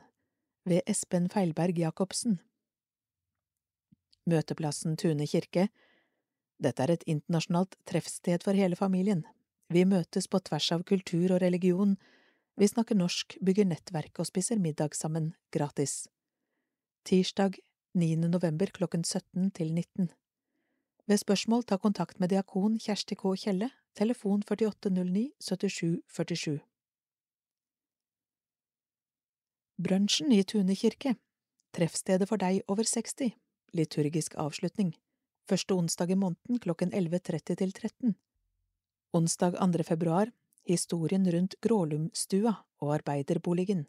[0.66, 2.38] ved Espen Feilberg Jacobsen
[4.26, 5.68] Møteplassen Tune kirke.
[6.62, 9.22] Dette er et internasjonalt treffsted for hele familien.
[9.72, 11.96] Vi møtes på tvers av kultur og religion,
[12.56, 16.06] vi snakker norsk, bygger nettverk og spiser middag sammen, gratis.
[17.04, 17.58] Tirsdag
[17.94, 18.14] 9.
[18.30, 20.08] november klokken 17 til 19.
[21.06, 23.34] Ved spørsmål ta kontakt med diakon Kjersti K.
[23.36, 26.60] Kjelle, telefon 4809 7747.
[29.76, 31.14] Brunsjen i Tune kirke,
[31.76, 33.34] treffstedet for deg over 60
[33.76, 34.94] liturgisk avslutning,
[35.48, 38.16] første onsdag i måneden klokken 11.30 til 13.
[39.16, 39.84] Onsdag 2.
[39.84, 40.30] februar,
[40.68, 42.50] historien rundt Grålumstua
[42.84, 43.86] og arbeiderboligen.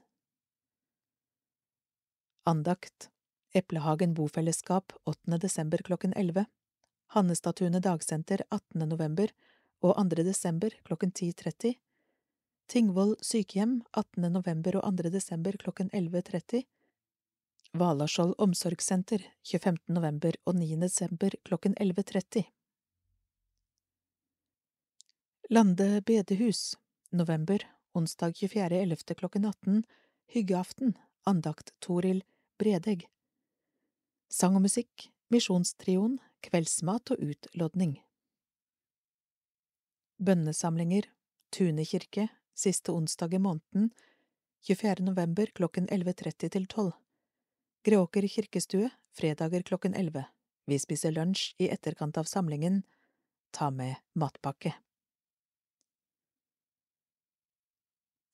[2.48, 3.10] Andakt
[3.52, 5.40] Eplehagen bofellesskap 8.
[5.44, 6.46] desember klokken 11.
[7.18, 8.88] Hannestatunet dagsenter 18.
[8.88, 9.34] november
[9.84, 10.24] og 2.
[10.24, 11.76] desember klokken 10.30.
[12.72, 14.32] Tingvoll sykehjem 18.
[14.32, 15.12] november og 2.
[15.18, 16.64] desember klokken 11.30.
[17.74, 19.76] Valaskjold omsorgssenter 25.
[19.88, 20.76] november og 9.
[20.88, 22.48] desember klokken 11.30
[25.50, 26.78] Lande bedehus
[27.10, 29.14] november onsdag 24.11.
[29.14, 29.84] klokken 18
[30.28, 32.24] Hyggeaften andakt Toril
[32.60, 33.06] Bredegg
[34.28, 37.94] Sang og musikk Misjonstrioen kveldsmat og utlodning
[40.20, 41.08] Bønnesamlinger
[41.56, 43.94] Tune kirke siste onsdag i måneden
[44.68, 45.06] 24.
[45.08, 46.92] november klokken 11.30 til 12
[47.88, 50.26] Greåker kirkestue, fredager klokken elleve.
[50.68, 52.82] Vi spiser lunsj i etterkant av samlingen.
[53.56, 54.74] Ta med matpakke.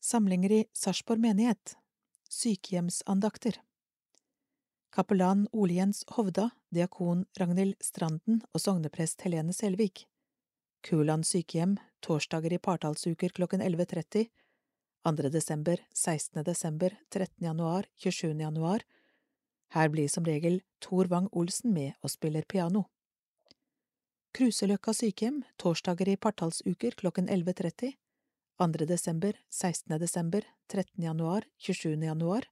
[0.04, 1.78] Samlinger i Sarpsborg menighet
[2.30, 3.62] Sykehjemsandakter
[4.92, 10.04] Kapellan Ole Jens Hovda, diakon Ragnhild Stranden og sogneprest Helene Selvik.
[10.84, 14.28] Kuland sykehjem, torsdager i partallsuker klokken 11.30,
[15.08, 15.32] 2.
[15.38, 16.44] desember, 16.
[16.44, 17.48] desember, 13.
[17.48, 18.36] januar, 27.
[18.44, 18.84] januar,
[19.72, 22.90] her blir som regel Tor Wang-Olsen med og spiller piano.
[24.36, 27.96] Kruseløkka sykehjem, torsdager i partallsuker klokken 11.30,
[28.58, 28.86] 2.
[28.86, 30.00] desember, 16.
[30.00, 31.04] desember, 13.
[31.04, 32.04] januar, 27.
[32.04, 32.46] januar.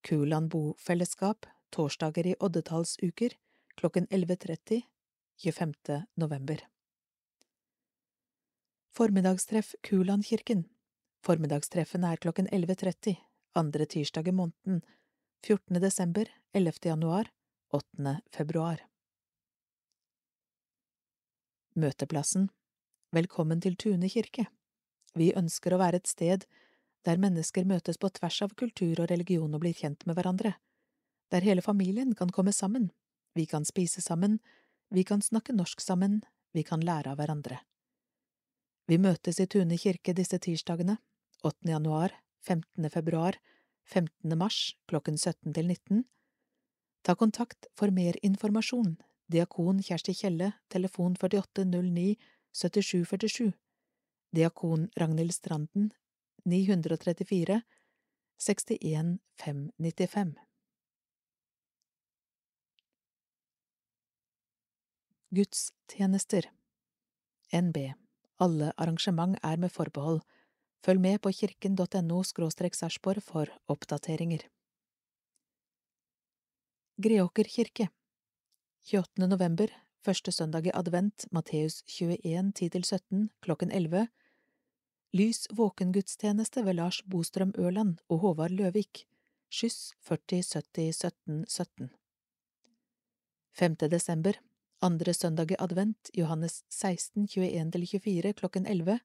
[0.00, 3.34] Kuland bofellesskap, torsdager i oddetallsuker
[3.74, 4.82] klokken 11.30,
[5.42, 6.02] 25.
[6.14, 6.62] november.
[8.94, 10.64] Formiddagstreff Kulandkirken
[11.26, 13.16] Formiddagstreffene er klokken 11.30,
[13.58, 14.82] andre tirsdag i måneden,
[15.42, 15.80] 14.
[15.82, 16.78] desember, 11.
[16.92, 17.32] januar,
[17.74, 18.20] 8.
[18.30, 18.84] februar.
[21.74, 22.48] Møteplassen
[23.12, 24.46] Velkommen til Tune kirke.
[25.16, 26.44] Vi ønsker å være et sted
[27.06, 30.56] der mennesker møtes på tvers av kultur og religion og blir kjent med hverandre,
[31.30, 32.90] der hele familien kan komme sammen,
[33.34, 34.38] vi kan spise sammen,
[34.90, 36.20] vi kan snakke norsk sammen,
[36.54, 37.60] vi kan lære av hverandre.
[38.86, 40.98] Vi møtes i Tune kirke disse tirsdagene,
[41.42, 41.68] 8.
[41.68, 42.14] januar,
[42.46, 42.86] 15.
[42.90, 43.38] februar,
[43.86, 44.38] 15.
[44.38, 46.04] mars klokken 17 til 19.
[47.06, 48.96] Ta kontakt for mer informasjon.
[49.30, 52.14] Diakon Kjersti Kjelle, telefon 4809
[52.54, 53.54] 7747.
[54.36, 55.92] Diakon Ragnhild Stranden,
[56.44, 57.62] 934
[58.36, 60.34] 61 595.
[65.30, 66.50] Gudstjenester
[67.52, 67.76] NB
[68.38, 70.20] Alle arrangement er med forbehold.
[70.84, 74.44] Følg med på kirken.no sarpsborg for oppdateringer.
[77.00, 77.88] Greåker kirke
[78.84, 79.28] 28.
[79.28, 79.72] november,
[80.04, 84.08] første søndag i advent, Matteus 21, 10–17, klokken 11
[85.12, 89.06] Lys våkengudstjeneste ved Lars Bostrøm Ørland og Håvard Løvik,
[89.48, 91.90] skyss 40 70 17 17
[93.52, 93.76] 5.
[93.90, 94.32] desember,
[94.82, 98.98] andre søndag i advent, Johannes 16, 21–24, klokken 11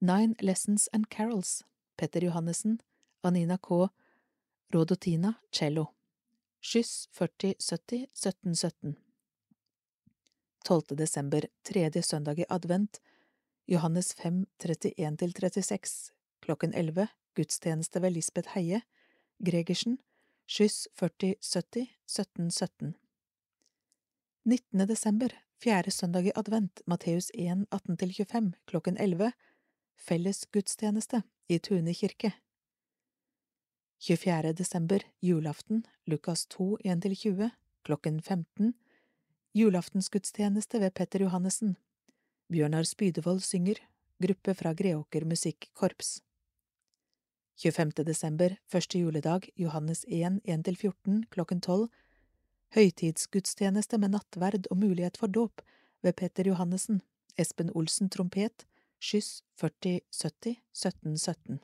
[0.00, 1.64] Nine Lessons and Carols,
[1.96, 2.80] Petter Johannessen,
[3.22, 3.88] Anina K.
[4.74, 5.86] Rodotina, cello.
[6.62, 8.96] Skyss 4070 1717
[10.64, 10.96] 12.
[10.96, 13.00] desember, tredje søndag i advent,
[13.66, 18.80] Johannes 5, 31–36, klokken 11, gudstjeneste ved Lisbeth Heie,
[19.38, 19.98] Gregersen,
[20.46, 22.94] skyss 4070 1717
[24.44, 24.88] 19.
[24.88, 25.28] desember,
[25.62, 29.32] fjerde søndag i advent, Matteus 1, 18–25, klokken 11,
[29.96, 32.32] felles gudstjeneste i Tune kirke.
[33.98, 34.52] 24.
[34.52, 37.48] desember, julaften, Lukas 2, 1–20,
[37.82, 38.74] klokken 15,
[39.54, 41.76] julaftensgudstjeneste ved Petter Johannessen.
[42.52, 43.78] Bjørnar Spydevold synger,
[44.20, 46.18] gruppe fra Greåker Musikkorps.
[47.56, 48.04] 25.
[48.04, 51.88] desember, første juledag, Johannes 1, 1–14, klokken 12,
[52.76, 55.62] høytidsgudstjeneste med nattverd og mulighet for dåp
[56.04, 57.00] ved Peter Johannessen,
[57.40, 58.66] Espen Olsen trompet,
[59.00, 61.62] skyss 4070 1717.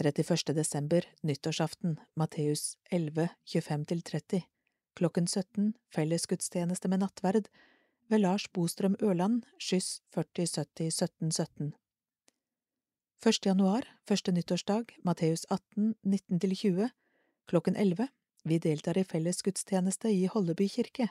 [0.00, 0.54] 31.
[0.56, 4.46] desember, nyttårsaften, Matteus 11, 25–30,
[4.96, 7.52] klokken 17, fellesgudstjeneste med nattverd
[8.10, 11.72] ved Lars Bostrøm Ørland, skyss 4070 1717.
[13.20, 13.46] 1.
[13.46, 16.88] januar, første nyttårsdag, Matteus 18, 19–20,
[17.46, 18.08] klokken 11,
[18.44, 21.08] vi deltar i felles gudstjeneste i Holleby kirke.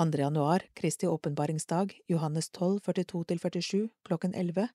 [0.00, 0.08] 2.
[0.18, 4.68] januar, Kristi åpenbaringsdag, Johannes 12, 42–47, klokken 11,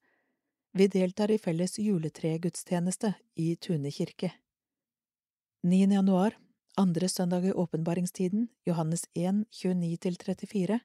[0.73, 4.34] vi deltar i felles juletregudstjeneste i Tune kirke.
[5.63, 5.88] 9.
[5.93, 6.38] januar,
[6.78, 10.80] andre søndag i åpenbaringstiden, Johannes 1, 29–34,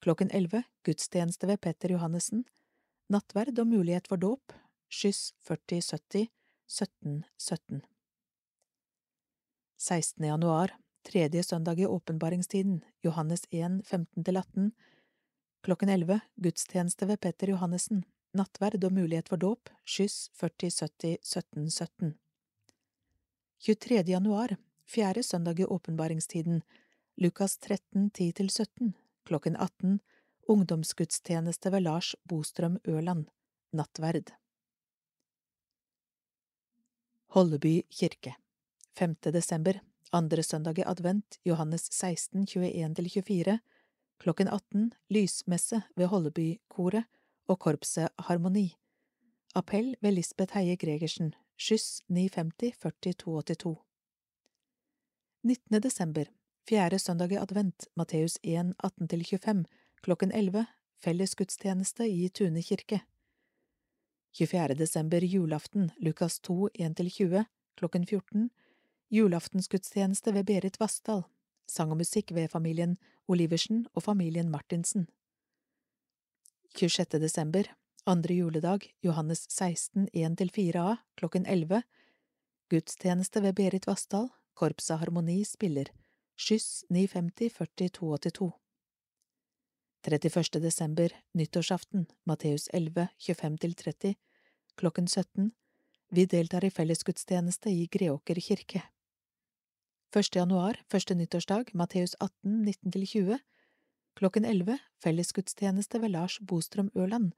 [0.00, 2.44] klokken 11, gudstjeneste ved Petter Johannessen,
[3.10, 4.54] nattverd og mulighet for dåp,
[4.86, 6.28] skyss 4070
[6.70, 7.80] 1717.
[9.78, 10.24] 16.
[10.24, 14.70] januar, tredje søndag i åpenbaringstiden, Johannes 1, 15–18,
[15.66, 22.14] klokken 11, gudstjeneste ved Petter Johannessen, nattverd og mulighet for dåp, skyss 4070 1717.
[23.66, 24.04] 23.
[24.06, 24.54] januar,
[24.86, 26.62] fjerde søndag i åpenbaringstiden,
[27.16, 28.92] Lukas 13, 10–17,
[29.24, 30.00] klokken 18,
[30.48, 33.26] ungdomsgudstjeneste ved Lars Bostrøm Ørland,
[33.72, 34.32] nattverd.
[37.34, 38.36] Holleby kirke
[38.96, 39.16] 5.
[39.32, 39.80] desember,
[40.12, 43.58] andre søndag i advent, Johannes 16, 21–24,
[44.18, 47.04] klokken 18, lysmesse ved Hollebykoret
[47.48, 48.76] og korpset Harmoni.
[49.54, 53.76] Appell ved Lisbeth Heie Gregersen, skyss 950 40 282.
[55.46, 55.80] 19.
[55.82, 56.26] desember,
[56.68, 59.60] fjerde søndag i advent, Matteus 1, 18–25,
[60.02, 60.64] klokken 11,
[60.98, 62.98] fellesgudstjeneste i Tune kirke.
[64.34, 64.74] 24.
[64.74, 67.44] desember, julaften, Lukas 2, 1–20,
[67.78, 68.48] klokken 14,
[69.08, 71.22] julaftensgudstjeneste ved Berit Vassdal,
[71.70, 72.96] sang og musikk ved familien
[73.28, 75.06] Oliversen og familien Martinsen.
[76.74, 77.20] 26.
[77.22, 77.70] desember,
[78.06, 81.84] andre juledag, Johannes 16, 1–4a, klokken 11,
[82.68, 84.26] gudstjeneste ved Berit Vassdal,
[84.56, 85.90] Korpset Harmoni spiller,
[86.36, 88.52] skyss 950 40 282.
[90.06, 90.62] 31.
[90.62, 94.14] desember, nyttårsaften, Matteus 11, 25–30,
[94.74, 95.50] klokken 17,
[96.08, 98.82] vi deltar i fellesgudstjeneste i Greåker kirke.
[100.16, 100.36] 1.
[100.36, 103.38] januar, første nyttårsdag, Matteus 18, 19–20,
[104.16, 107.32] klokken 11, fellesgudstjeneste ved Lars Bostrøm Ørland,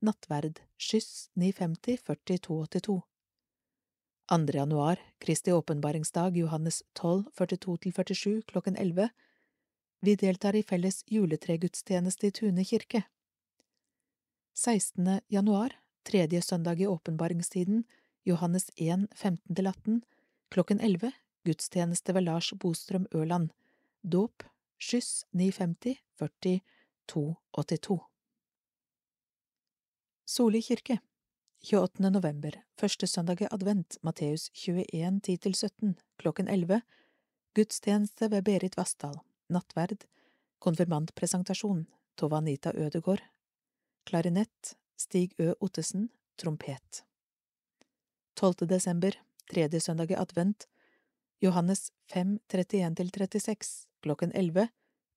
[0.00, 3.02] nattverd, skyss 950 40 282.
[4.32, 4.52] 2.
[4.54, 9.08] januar, Kristi åpenbaringsdag, Johannes 12, 42–47, klokken 11,
[10.00, 13.02] vi deltar i felles juletregudstjeneste i Tune kirke.
[14.54, 15.20] 16.
[15.28, 17.84] januar, tredje søndag i åpenbaringstiden,
[18.24, 20.00] Johannes 1, 15–18,
[20.48, 21.12] klokken 11,
[21.44, 23.52] gudstjeneste ved Lars Bostrøm Ørland,
[24.00, 24.48] dåp,
[24.80, 26.60] skyss 950 40
[27.06, 28.00] 282.
[30.24, 31.02] Soli kirke
[31.62, 32.10] 28.
[32.10, 36.80] november, første søndag i advent, Matteus 21, 10–17, klokken 11,
[37.54, 40.02] gudstjeneste ved Berit Vassdal, nattverd,
[40.58, 41.84] konfirmantpresentasjon,
[42.18, 43.22] Tova Anita Ødegård,
[44.10, 45.52] klarinett, Stig Ø.
[45.60, 47.04] Ottesen, trompet.
[48.34, 48.66] 12.
[48.66, 49.14] desember,
[49.46, 50.66] tredje søndag i advent,
[51.40, 54.66] Johannes 5, 31–36, klokken 11,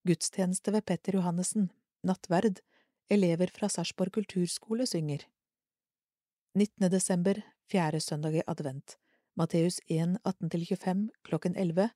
[0.06, 1.72] gudstjeneste ved Petter Johannessen,
[2.06, 2.62] nattverd,
[3.10, 5.26] elever fra Sarpsborg kulturskole synger.
[6.56, 6.92] 19.
[6.92, 8.94] desember, fjerde søndag i advent,
[9.36, 11.90] Matteus 1, 18–25, klokken 11,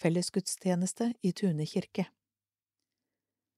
[0.00, 2.06] fellesgudstjeneste i Tune kirke.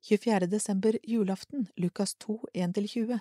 [0.03, 0.49] 24.
[0.51, 3.21] desember, julaften, Lukas 2, 1–20,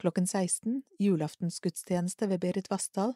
[0.00, 3.12] klokken 16, julaftensgudstjeneste ved Berit Vassdal,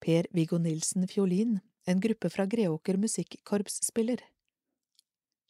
[0.00, 4.22] Per-Viggo Nilsen fiolin, en gruppe fra Greåker musikkorps spiller.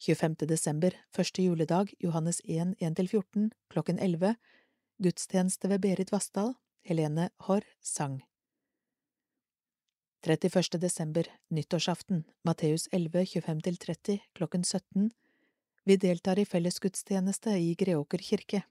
[0.01, 0.49] 25.
[0.49, 4.35] desember, første juledag, Johannes 1, 1–14, klokken 11,
[4.97, 8.19] gudstjeneste ved Berit Vassdal, Helene Haarr sang.
[10.21, 10.77] 31.
[10.77, 15.11] desember, nyttårsaften, Matteus 11, 25–30, klokken 17.
[15.83, 18.61] Vi deltar i fellesgudstjeneste i Greåker kirke.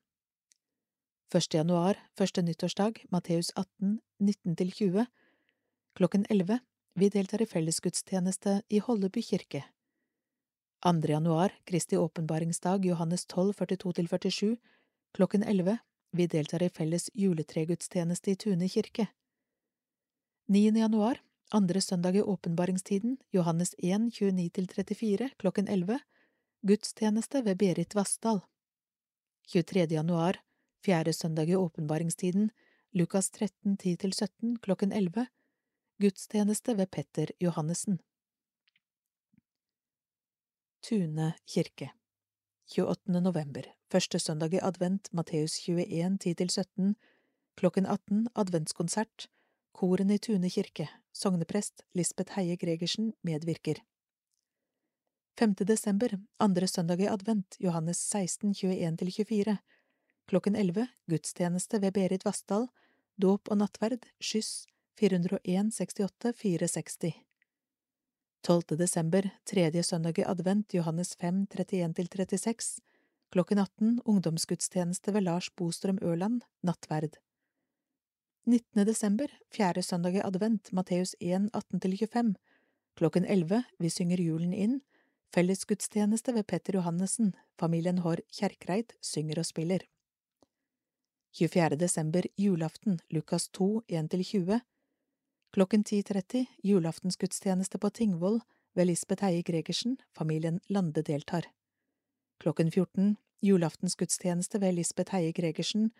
[1.35, 1.55] 1.
[1.55, 5.07] januar, første nyttårsdag, Matteus 18, 19–20,
[5.99, 6.61] klokken 11.
[6.95, 9.65] Vi deltar i fellesgudstjeneste i Holleby kirke.
[10.87, 10.95] 2.
[11.09, 14.55] januar, Kristi åpenbaringsdag, Johannes 12, 42–47,
[15.19, 15.79] klokken 11.
[16.17, 19.07] Vi deltar i felles juletregudstjeneste i Tune kirke.
[20.47, 20.77] 9.
[20.79, 21.19] januar,
[21.51, 25.99] andre søndag i åpenbaringstiden, Johannes 1, 29–34, klokken 11,
[26.63, 28.41] gudstjeneste ved Berit Vassdal.
[29.49, 29.89] 23.
[29.91, 30.39] januar,
[30.85, 32.51] fjerde søndag i åpenbaringstiden,
[32.93, 35.27] Lukas 13, 10–17, klokken 11,
[35.99, 37.99] gudstjeneste ved Petter Johannessen.
[40.81, 41.91] Tune kirke
[42.65, 43.21] 28.
[43.21, 46.95] november, første søndag i advent, Matteus 21, 10–17,
[47.61, 49.27] klokken 18, adventskonsert,
[49.77, 53.83] koren i Tune kirke, sogneprest Lisbeth Heie Gregersen medvirker.
[55.39, 55.55] 5.
[55.69, 59.59] desember, andre søndag i advent, Johannes 16, 21–24,
[60.27, 62.71] klokken 11, gudstjeneste ved Berit Vassdal,
[63.21, 64.65] dåp og nattverd, skyss,
[64.97, 67.34] 401 68 460
[68.45, 68.77] 12.
[68.77, 72.81] desember, tredje søndag i advent, Johannes 5, 31–36,
[73.33, 77.17] klokken 18, ungdomsgudstjeneste ved Lars Bostrøm Ørland, nattverd.
[78.45, 78.85] 19.
[78.85, 82.35] desember, fjerde søndag i advent, Matteus 1, 18–25,
[83.01, 84.77] klokken 11, vi synger julen inn,
[85.33, 89.89] fellesgudstjeneste ved Petter Johannessen, familien Haarr Kjerkreit synger og spiller.
[91.33, 91.81] 24.
[91.81, 94.61] desember, julaften, Lukas 2, 1–20,
[95.55, 98.41] Klokken 10.30 julaftensgudstjeneste på Tingvoll
[98.75, 101.47] ved Lisbeth Heie Gregersen, familien Lande deltar.
[102.43, 105.93] Klokken 14 julaftensgudstjeneste ved Lisbeth Heie Gregersen,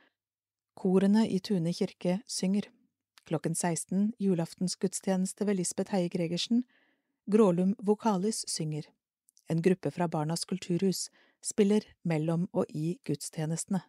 [0.75, 2.67] korene i Tune kirke synger.
[3.25, 6.65] Klokken 16 julaftensgudstjeneste ved Lisbeth Heie Gregersen,
[7.31, 8.91] Grålum Vokalis synger.
[9.49, 11.11] En gruppe fra Barnas kulturhus
[11.43, 13.87] spiller mellom og i gudstjenestene.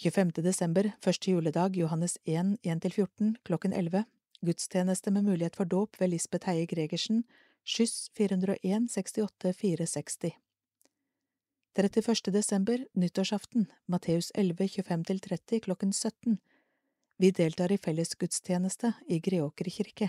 [0.00, 0.30] 25.
[0.40, 4.04] desember, første juledag, Johannes 1, 1–14, klokken 11,
[4.40, 7.24] gudstjeneste med mulighet for dåp ved Lisbeth Heie Gregersen,
[7.68, 10.30] skyss 401 68 460.
[11.76, 12.32] 31.
[12.32, 16.38] desember, nyttårsaften, Matteus 11, 25–30, klokken 17.
[17.18, 20.08] Vi deltar i fellesgudstjeneste i Greåker kirke.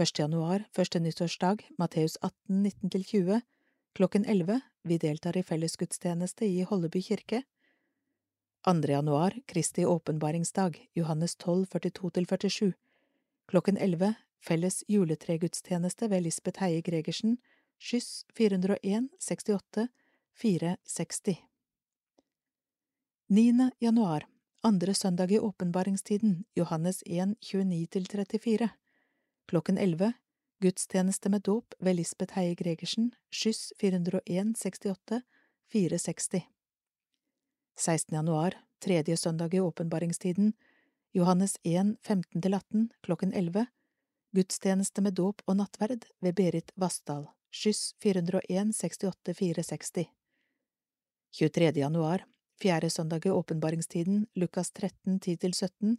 [0.00, 0.18] 1.
[0.18, 3.44] januar, første nyttårsdag, Matteus 18, 19–20,
[3.92, 4.60] klokken 11.
[4.82, 7.42] Vi deltar i fellesgudstjeneste i Holleby kirke.
[8.66, 8.88] 2.
[8.88, 12.72] januar, Kristi åpenbaringsdag, Johannes 12, 42–47,
[13.46, 17.36] klokken 11, felles juletregudstjeneste ved Lisbeth Heie Gregersen,
[17.78, 19.88] skyss 401 68
[20.34, 21.36] 460.
[23.26, 23.70] 9.
[23.78, 24.26] januar,
[24.60, 28.68] andre søndag i åpenbaringstiden, Johannes 1, 29–34,
[29.46, 30.12] klokken 11,
[30.58, 35.22] gudstjeneste med dåp ved Lisbeth Heie Gregersen, skyss 401 68
[35.72, 36.55] 460.
[37.78, 38.14] 16.
[38.14, 40.52] januar, tredje søndag i åpenbaringstiden,
[41.12, 43.66] Johannes 1, 15–18, klokken 11,
[44.32, 50.06] gudstjeneste med dåp og nattverd ved Berit Vassdal, skyss 401 68 460.
[51.36, 51.72] 23.
[51.76, 52.24] januar,
[52.62, 55.96] fjerde søndag i åpenbaringstiden, Lukas 13, 10–17,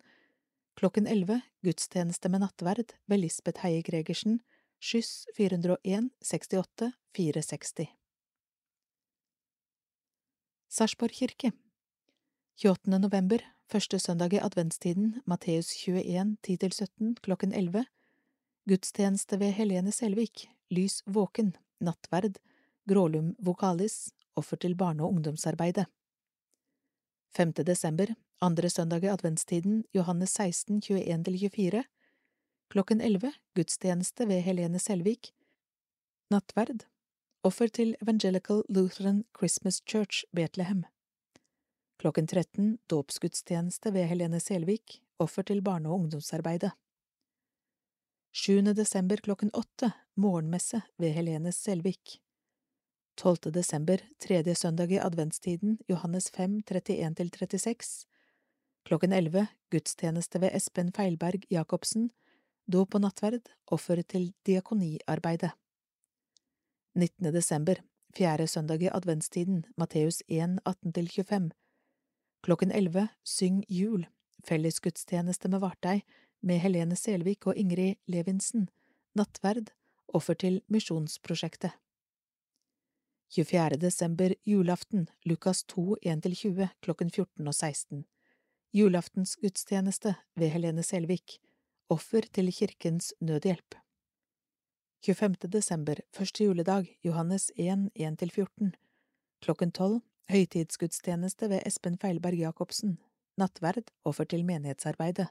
[0.81, 4.39] klokken 11, gudstjeneste med nattverd ved Lisbeth Heie Gregersen,
[4.81, 7.87] skyss 401 68 460.
[10.67, 11.53] Sarpsborg kirke
[12.57, 12.99] 28.
[12.99, 13.37] november,
[13.69, 17.83] første søndag i adventstiden, Matteus 21, 10–17, klokken 11,
[18.65, 22.39] gudstjeneste ved Helene Selvik, Lys våken, nattverd,
[22.89, 25.85] Grålum vokalis, offer til barne- og ungdomsarbeidet.
[27.37, 27.53] 5.
[27.61, 31.83] desember, andre søndag i adventstiden, Johannes 16, 21–24,
[32.73, 35.33] klokken 11, gudstjeneste ved Helene Selvik,
[36.31, 36.87] nattverd,
[37.43, 40.85] offer til Evangelical Lutheran Christmas Church, Betlehem.
[41.97, 46.71] Klokken 13 dåpsgudstjeneste ved Helene Selvik, offer til barne- og ungdomsarbeidet.
[48.31, 48.61] 7.
[48.77, 52.21] desember klokken 8 morgenmesse ved Helene Selvik.
[53.17, 53.51] 12.
[53.51, 58.05] desember tredje søndag i adventstiden Johannes 5, 31–36.
[58.85, 62.11] Klokken 11 gudstjeneste ved Espen Feilberg Jacobsen,
[62.71, 65.51] dåp og nattverd, offer til diakoniarbeidet.
[66.93, 67.33] 19.
[67.33, 67.81] desember,
[68.13, 71.49] fjerde søndag i adventstiden, Matteus 1, 18–25.
[72.41, 74.05] Klokken elleve Syng jul,
[74.43, 76.01] fellesgudstjeneste med Vartei,
[76.39, 78.69] med Helene Selvik og Ingrid Levinsen,
[79.17, 79.71] nattverd,
[80.07, 81.73] offer til Misjonsprosjektet.
[83.33, 83.77] 24.
[83.81, 88.05] desember julaften, Lukas 2, 1–20, klokken 14 og 16.
[88.73, 91.39] Julaftensgudstjeneste ved Helene Selvik,
[91.89, 93.75] offer til Kirkens Nødhjelp.
[95.03, 95.35] 25.
[95.51, 98.71] desember, første juledag, Johannes 1, 1–14,
[99.41, 100.01] klokken 12,
[100.31, 102.97] høytidsgudstjeneste ved Espen Feilberg Jacobsen,
[103.39, 105.29] nattverd, offer til menighetsarbeidet.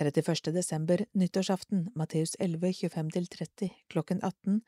[0.00, 0.52] 31.
[0.54, 4.62] desember, nyttårsaften, Matteus 11, 25–30, klokken 18,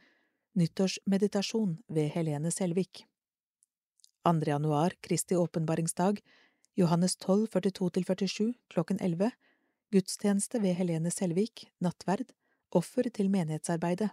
[0.56, 3.02] Nyttårsmeditasjon ved Helene Selvik
[4.24, 4.32] 2.
[4.46, 6.22] januar, Kristi åpenbaringsdag,
[6.76, 9.30] Johannes 12, 42–47, klokken 11,
[9.92, 12.32] gudstjeneste ved Helene Selvik, nattverd,
[12.72, 14.10] offer til menighetsarbeidet.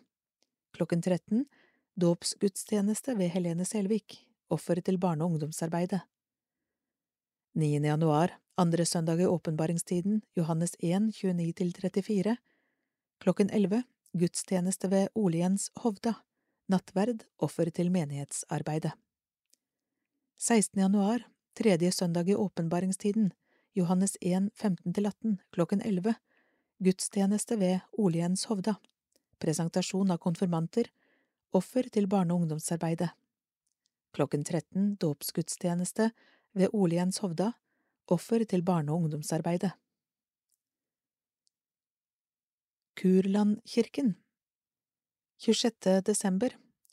[0.74, 1.46] Klokken 13,
[2.02, 6.02] dåpsgudstjeneste ved Helene Selvik, offer til barne- og ungdomsarbeidet.
[7.56, 7.80] 9.
[7.86, 12.36] januar, andre søndag i åpenbaringstiden, Johannes 1, 29–34,
[13.22, 13.84] klokken 11,
[14.14, 16.14] gudstjeneste ved Ole Jens Hovda,
[16.70, 18.92] nattverd, offer til menighetsarbeidet.
[20.38, 20.80] 16.
[20.82, 21.26] januar,
[21.56, 23.32] tredje søndag i åpenbaringstiden,
[23.76, 26.16] Johannes 1, 15–18, klokken 11,
[26.84, 28.76] gudstjeneste ved Ole Jens Hovda,
[29.40, 30.90] presentasjon av konfirmanter,
[31.54, 33.10] offer til barne- og ungdomsarbeidet.
[34.14, 36.12] Klokken 13, dåpsgudstjeneste
[36.54, 37.52] ved Ole Jens Hovda,
[38.08, 39.72] offer til barne- og ungdomsarbeidet.
[42.96, 44.14] Kurlandkirken
[45.40, 46.02] 26.
[46.06, 46.50] desember,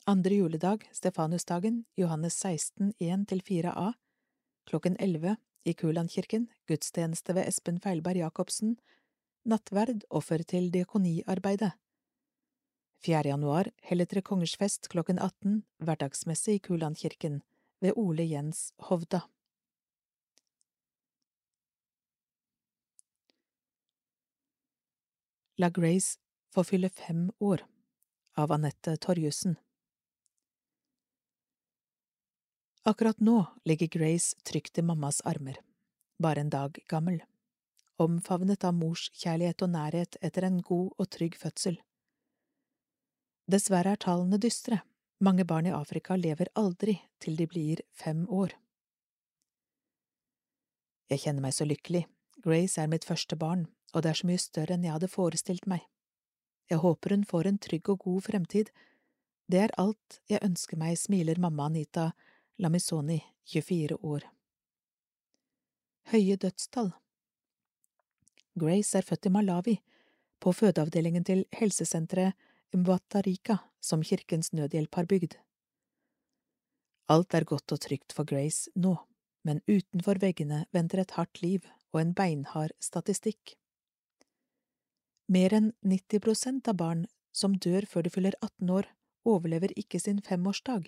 [0.07, 3.93] andre juledag, Stefanusdagen, Johannes 16, 1–4a,
[4.65, 8.79] klokken 11 i Kurlandkirken, gudstjeneste ved Espen Feilberg Jacobsen,
[9.45, 11.71] nattverd, offer til diakoniarbeidet.
[13.01, 13.27] 4.
[13.27, 17.41] januar, heller kongers fest klokken 18, hverdagsmesse i Kulandkirken,
[17.81, 19.23] ved Ole Jens Hovda.
[25.57, 26.19] La Grace
[26.53, 27.65] få fylle fem år
[28.37, 29.57] av Anette Torjussen.
[32.85, 35.57] Akkurat nå ligger Grace trygt i mammas armer,
[36.19, 37.23] bare en dag gammel,
[37.97, 41.81] omfavnet av mors kjærlighet og nærhet etter en god og trygg fødsel.
[43.51, 44.77] Dessverre er tallene dystre,
[45.19, 48.53] mange barn i Afrika lever aldri til de blir fem år.
[51.11, 52.05] Jeg kjenner meg så lykkelig,
[52.45, 55.67] Grace er mitt første barn, og det er så mye større enn jeg hadde forestilt
[55.67, 55.83] meg.
[56.71, 58.69] Jeg håper hun får en trygg og god fremtid.
[59.51, 62.13] Det er alt jeg ønsker meg, smiler mamma Anita
[62.63, 63.19] Lamisoni,
[63.51, 64.23] 24 år.
[66.13, 66.93] Høye dødstall
[68.55, 69.75] Grace er født i Malawi,
[70.39, 72.33] på fødeavdelingen til helsesenteret
[72.73, 75.33] Mwatarika, som Kirkens Nødhjelp har bygd.
[77.11, 78.93] Alt er godt og trygt for Grace nå,
[79.43, 83.57] men utenfor veggene venter et hardt liv og en beinhard statistikk.
[85.27, 88.87] Mer enn 90 prosent av barn som dør før de fyller 18 år,
[89.27, 90.87] overlever ikke sin femårsdag.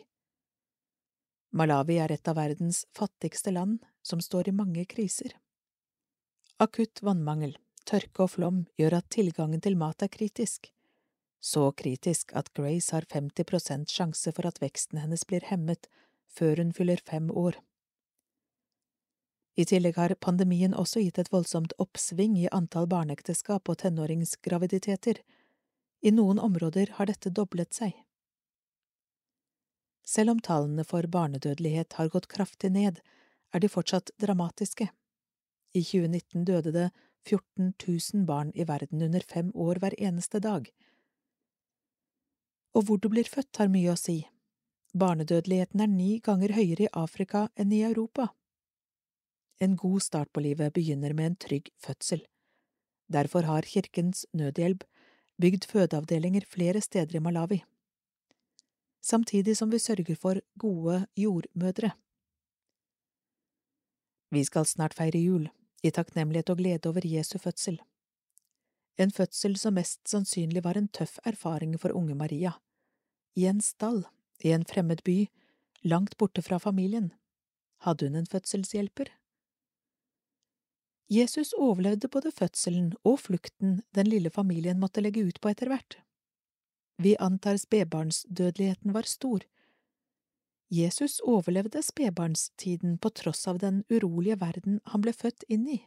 [1.53, 5.35] Malawi er et av verdens fattigste land som står i mange kriser.
[6.63, 10.71] Akutt vannmangel, tørke og flom gjør at tilgangen til mat er kritisk,
[11.43, 15.89] så kritisk at Grace har 50 prosent sjanse for at veksten hennes blir hemmet
[16.31, 17.57] før hun fyller fem år.
[19.59, 25.19] I tillegg har pandemien også gitt et voldsomt oppsving i antall barneekteskap og tenåringsgraviditeter.
[26.01, 27.93] I noen områder har dette doblet seg.
[30.03, 33.03] Selv om tallene for barnedødelighet har gått kraftig ned,
[33.53, 34.89] er de fortsatt dramatiske.
[35.75, 36.89] I 2019 døde det
[37.27, 40.65] 14 000 barn i verden under fem år hver eneste dag.
[42.73, 44.23] Og hvor du blir født har mye å si.
[44.97, 48.29] Barnedødeligheten er ni ganger høyere i Afrika enn i Europa.
[49.61, 52.25] En god start på livet begynner med en trygg fødsel.
[53.13, 54.83] Derfor har Kirkens Nødhjelp
[55.41, 57.63] bygd fødeavdelinger flere steder i Malawi,
[59.01, 61.91] samtidig som vi sørger for gode jordmødre.
[64.33, 65.49] Vi skal snart feire jul,
[65.83, 67.81] i takknemlighet og glede over Jesu fødsel.
[68.97, 72.53] En fødsel som mest sannsynlig var en tøff erfaring for unge Maria.
[73.35, 74.03] I en stall,
[74.43, 75.25] i en fremmed by,
[75.81, 77.11] langt borte fra familien.
[77.81, 79.09] Hadde hun en fødselshjelper?
[81.09, 85.97] Jesus overlevde både fødselen og flukten den lille familien måtte legge ut på etter hvert.
[86.97, 89.43] Vi antar spedbarnsdødeligheten var stor.
[90.71, 95.81] Jesus overlevde spedbarnstiden på tross av den urolige verden han ble født inn i.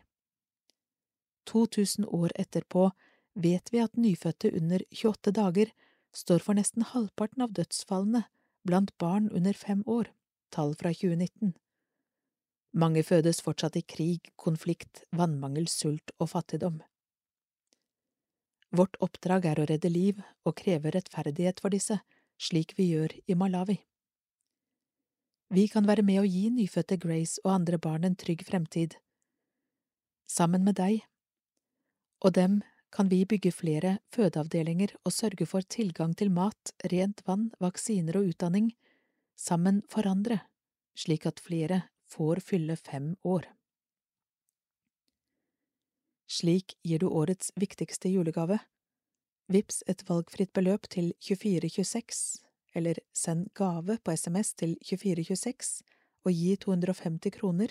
[1.47, 2.91] 2000 år etterpå
[3.35, 5.73] vet vi at nyfødte under 28 dager
[6.17, 8.25] står for nesten halvparten av dødsfallene
[8.67, 10.11] blant barn under fem år,
[10.51, 11.55] tall fra 2019.
[12.77, 16.83] Mange fødes fortsatt i krig, konflikt, vannmangel, sult og fattigdom.
[18.77, 22.01] Vårt oppdrag er å redde liv og kreve rettferdighet for disse,
[22.37, 23.79] slik vi gjør i Malawi.
[25.55, 28.97] Vi kan være med å gi nyfødte Grace og andre barn en trygg fremtid.
[30.27, 31.05] Sammen med deg
[32.27, 32.59] og dem
[32.91, 38.33] kan vi bygge flere fødeavdelinger og sørge for tilgang til mat, rent vann, vaksiner og
[38.33, 38.73] utdanning,
[39.39, 40.41] sammen forandre,
[40.99, 43.47] slik at flere får fylle fem år.
[46.27, 48.59] Slik gir du årets viktigste julegave.
[49.47, 52.41] Vips et valgfritt beløp til 2426,
[52.75, 55.87] eller send gave på SMS til 2426
[56.27, 57.71] og gi 250 kroner,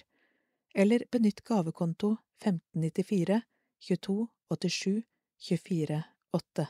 [0.76, 3.42] eller benytt gavekonto 1594
[3.84, 5.02] 22 87
[5.42, 6.66] 24 8.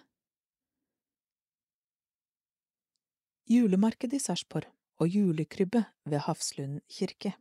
[3.52, 4.69] Julemarked i Sarpsborg
[5.03, 7.34] og julekrybbe ved Hafslund kirke.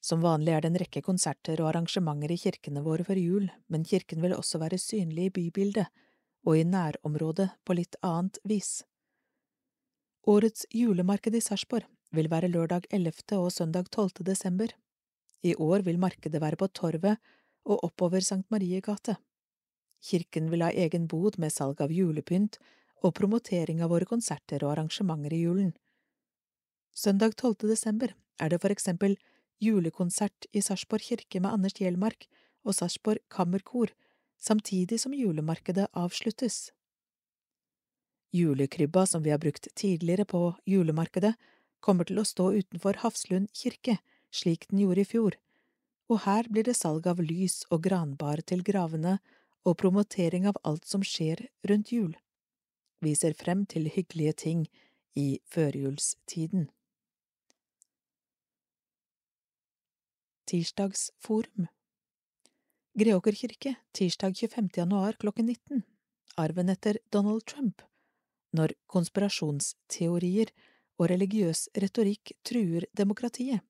[0.00, 3.84] Som vanlig er det en rekke konserter og arrangementer i kirkene våre før jul, men
[3.84, 5.92] kirken vil også være synlig i bybildet
[6.48, 8.78] og i nærområdet på litt annet vis.
[10.24, 11.84] Årets julemarked i Sarpsborg
[12.16, 13.12] vil være lørdag 11.
[13.36, 14.24] og søndag 12.
[14.24, 14.72] desember.
[15.44, 17.20] I år vil markedet være på Torvet
[17.68, 19.18] og oppover Sankt Marie gate.
[20.04, 22.58] Kirken vil ha egen bod med salg av julepynt
[23.04, 25.72] og promotering av våre konserter og arrangementer i julen.
[26.94, 27.68] Søndag 12.
[27.70, 29.16] desember er det for eksempel
[29.62, 32.26] julekonsert i Sarpsborg kirke med Anders Hjelmark
[32.64, 33.92] og Sarpsborg Kammerkor,
[34.38, 36.70] samtidig som julemarkedet avsluttes.
[38.34, 41.34] Julekrybba som vi har brukt tidligere på julemarkedet,
[41.80, 43.98] kommer til å stå utenfor Hafslund kirke,
[44.34, 45.36] slik den gjorde i fjor,
[46.08, 49.18] og her blir det salg av lys og granbar til gravene
[49.68, 52.14] og promotering av alt som skjer rundt jul.
[53.04, 54.66] Vi ser frem til hyggelige ting
[55.18, 56.70] i førjulstiden.
[60.48, 61.68] Tirsdagsforum
[62.98, 64.70] Greåker kirke, tirsdag 25.
[64.80, 65.84] januar klokken 19
[66.40, 67.84] Arven etter Donald Trump
[68.56, 70.54] Når konspirasjonsteorier
[70.98, 73.67] og religiøs retorikk truer demokratiet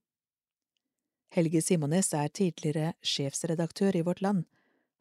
[1.35, 4.47] Helge Simones er tidligere sjefsredaktør i Vårt Land.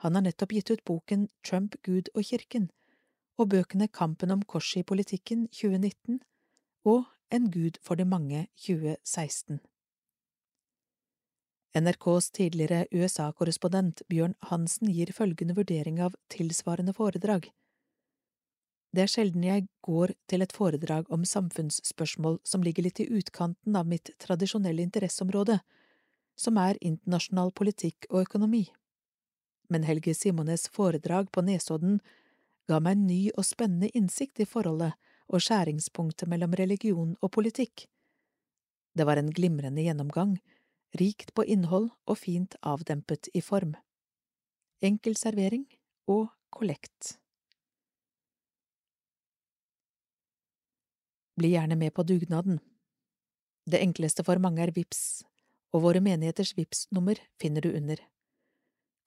[0.03, 2.69] Han har nettopp gitt ut boken Trump, Gud og kirken,
[3.37, 6.19] og bøkene Kampen om korset i politikken 2019
[6.85, 9.57] og En gud for de mange 2016.
[11.75, 17.49] NRKs tidligere USA-korrespondent Bjørn Hansen gir følgende vurdering av tilsvarende foredrag.
[18.95, 23.75] Det er sjelden jeg går til et foredrag om samfunnsspørsmål som ligger litt i utkanten
[23.75, 25.59] av mitt tradisjonelle interesseområde,
[26.37, 28.67] som er internasjonal politikk og økonomi.
[29.73, 31.99] Men Helge Simones foredrag på Nesodden
[32.69, 34.93] ga meg en ny og spennende innsikt i forholdet
[35.27, 37.87] og skjæringspunktet mellom religion og politikk.
[38.97, 40.37] Det var en glimrende gjennomgang
[40.97, 43.75] rikt på innhold og fint avdempet i form.
[44.81, 45.65] Enkel servering
[46.07, 47.17] og kollekt.
[51.37, 52.61] Bli gjerne med på dugnaden.
[53.67, 55.25] Det enkleste for mange er VIPS,
[55.77, 58.01] og våre menigheters VIPS-nummer finner du under.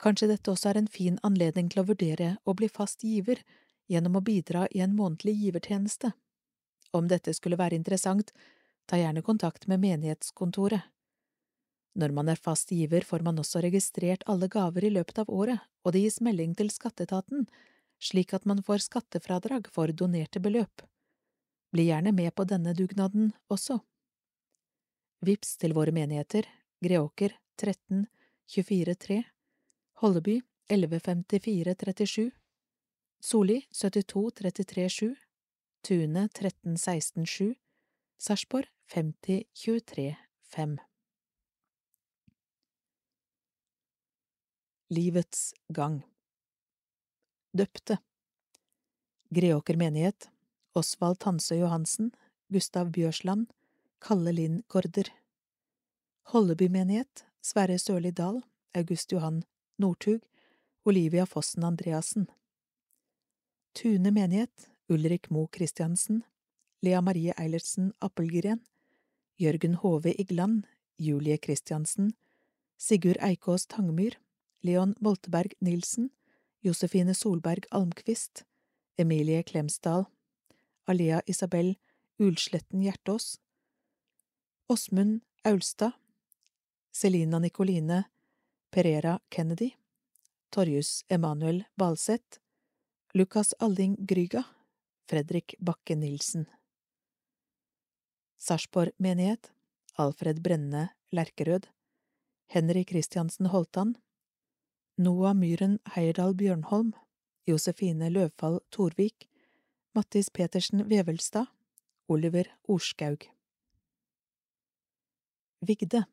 [0.01, 3.43] Kanskje dette også er en fin anledning til å vurdere å bli fast giver
[3.91, 6.13] gjennom å bidra i en månedlig givertjeneste.
[6.97, 8.31] Om dette skulle være interessant,
[8.87, 10.87] ta gjerne kontakt med menighetskontoret.
[11.99, 15.59] Når man er fast giver, får man også registrert alle gaver i løpet av året,
[15.83, 17.49] og det gis melding til skatteetaten,
[18.01, 20.87] slik at man får skattefradrag for donerte beløp.
[21.75, 23.81] Bli gjerne med på denne dugnaden også.
[25.27, 26.47] Vips til våre menigheter
[26.81, 28.07] Greåker 13
[28.47, 29.23] 24 3
[30.01, 32.31] Holleby 1154 37
[33.20, 35.16] Soli 72 33 7
[35.89, 37.55] Tune 13 16 7
[38.19, 40.16] Sarpsborg 50 23
[40.55, 40.78] 5
[44.90, 46.02] Livets gang.
[47.52, 47.98] Døpte.
[49.31, 50.31] Greåker menighet.
[50.74, 52.11] Osvald Tansø Johansen.
[52.48, 53.47] Gustav Bjørsland.
[54.02, 55.12] Kalle Linn Gaarder
[56.32, 58.43] Holleby menighet Sverre Sørli Dahl
[58.73, 59.43] August Johan
[59.78, 60.20] Northug
[60.85, 62.28] Olivia Fossen Andreassen.
[63.74, 66.23] Tune menighet Ulrik Mo Christiansen
[66.82, 68.61] Lea Marie Eilertsen Appelgren
[69.40, 70.66] Jørgen Hove Igland
[70.98, 72.12] Julie Christiansen
[72.78, 74.15] Sigurd Eikås Tangmyr
[74.62, 76.11] Leon Molteberg Nilsen,
[76.61, 78.44] Josefine Solberg Almqvist,
[78.97, 80.05] Emilie Klemsdal,
[80.86, 81.74] Alea Isabel
[82.19, 83.40] Ulsletten Hjertås,
[84.69, 85.93] Åsmund Aulstad,
[86.93, 88.05] Selina Nikoline
[88.71, 89.77] Perera Kennedy,
[90.51, 92.39] Torjus Emanuel Balseth,
[93.15, 94.45] Lukas Alling Gryga,
[95.09, 96.47] Fredrik Bakke Nilsen.
[98.39, 99.53] Sarpsborg menighet
[99.99, 101.67] Alfred Brenne Lerkerød,
[102.47, 103.97] Henry Christiansen Holtan,
[104.97, 106.93] Noah Myhren Heierdal Bjørnholm,
[107.47, 109.29] Josefine Løvfall Torvik,
[109.95, 111.47] Mattis Petersen Vevelstad,
[112.09, 113.27] Oliver Orskaug.
[115.61, 116.05] Vigde,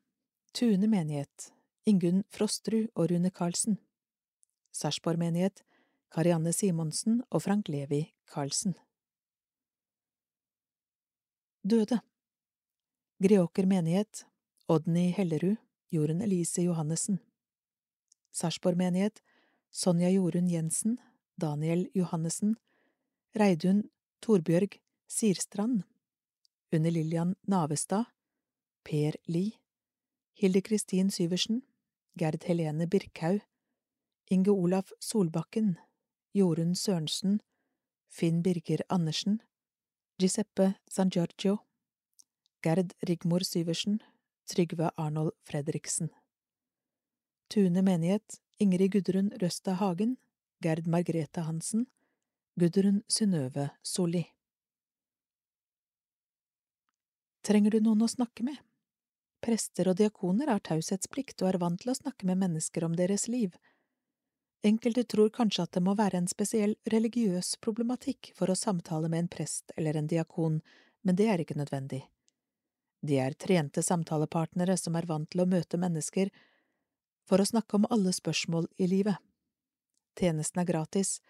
[0.58, 1.52] Tune menighet,
[1.86, 3.76] Ingunn Frostrud og Rune Karlsen.
[4.74, 5.60] Sarpsborg menighet,
[6.10, 8.74] Karianne Simonsen og Frank Levi Karlsen.
[11.62, 12.00] Døde
[13.22, 14.24] Greåker menighet,
[14.66, 15.60] Odny Hellerud,
[15.94, 17.20] Jorunn Elise Johannessen.
[18.34, 19.22] Sarpsborg menighet,
[19.70, 20.98] Sonja Jorunn Jensen,
[21.38, 22.56] Daniel Johannessen,
[23.38, 23.84] Reidun
[24.26, 25.86] Torbjørg Sirstrand,
[26.74, 28.10] Unni Lillian Navestad,
[28.82, 29.46] Per Li,
[30.40, 31.62] Hilde Kristin Syversen,
[32.16, 33.40] Gerd Helene Birkhaug,
[34.30, 35.76] Inge Olaf Solbakken,
[36.32, 37.40] Jorunn Sørensen,
[38.06, 39.42] Finn Birger Andersen,
[40.20, 41.56] Giuseppe San Giorgio,
[42.62, 43.98] Gerd Rigmor Syversen,
[44.46, 46.10] Trygve Arnold Fredriksen.
[47.50, 50.18] Tune menighet, Ingrid Gudrun Røsta Hagen,
[50.62, 51.88] Gerd Margrethe Hansen,
[52.54, 54.28] Gudrun Synnøve Solli.
[57.42, 58.67] Trenger du noen å snakke med?
[59.44, 63.28] Prester og diakoner har taushetsplikt og er vant til å snakke med mennesker om deres
[63.30, 63.54] liv.
[64.66, 69.24] Enkelte tror kanskje at det må være en spesiell religiøs problematikk for å samtale med
[69.24, 70.58] en prest eller en diakon,
[71.06, 72.02] men det er ikke nødvendig.
[73.06, 76.32] De er trente samtalepartnere som er vant til å møte mennesker
[77.28, 79.16] for å snakke om alle spørsmål i livet.
[80.18, 81.20] Tjenesten er gratis,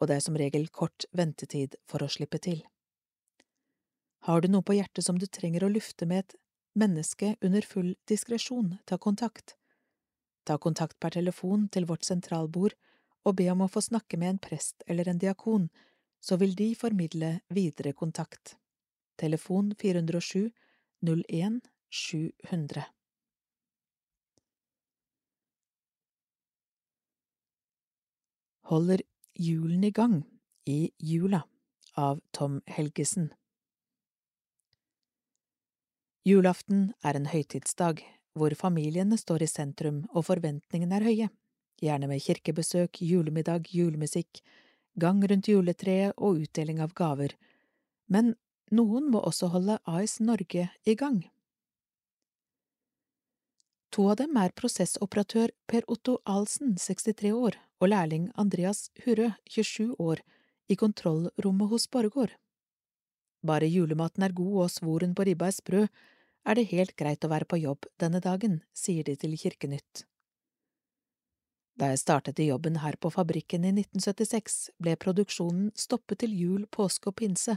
[0.00, 2.64] og det er som regel kort ventetid for å slippe til.
[4.26, 6.34] Har du noe på hjertet som du trenger å lufte med et
[6.74, 9.56] menneske under full diskresjon, ta kontakt.
[10.44, 12.74] Ta kontakt per telefon til vårt sentralbord
[13.24, 15.68] og be om å få snakke med en prest eller en diakon,
[16.20, 18.56] så vil de formidle videre kontakt.
[19.18, 20.50] Telefon 407
[21.02, 22.84] 01 700
[28.70, 29.02] Holder
[29.34, 30.22] julen i gang
[30.64, 31.42] i jula
[31.98, 33.32] av Tom Helgesen
[36.22, 38.04] Julaften er en høytidsdag
[38.38, 41.26] hvor familiene står i sentrum og forventningene er høye,
[41.82, 44.38] gjerne med kirkebesøk, julemiddag, julemusikk,
[45.02, 47.34] gang rundt juletreet og utdeling av gaver,
[48.06, 48.36] men
[48.70, 51.24] noen må også holde AS Norge i gang.
[53.92, 59.98] To av dem er prosessoperatør Per Otto Ahlsen, 63 år, og lærling Andreas Hurø, 27
[59.98, 60.22] år,
[60.70, 62.38] i kontrollrommet hos Borregaard.
[63.42, 65.84] Bare julematen er god og svoren på ribba er sprø,
[66.44, 70.04] er det helt greit å være på jobb denne dagen, sier de til Kirkenytt.
[71.78, 76.66] Da jeg startet i jobben her på fabrikken i 1976, ble produksjonen stoppet til jul,
[76.70, 77.56] påske og pinse,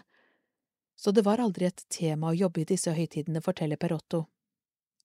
[0.96, 4.26] så det var aldri et tema å jobbe i disse høytidene, forteller Perotto.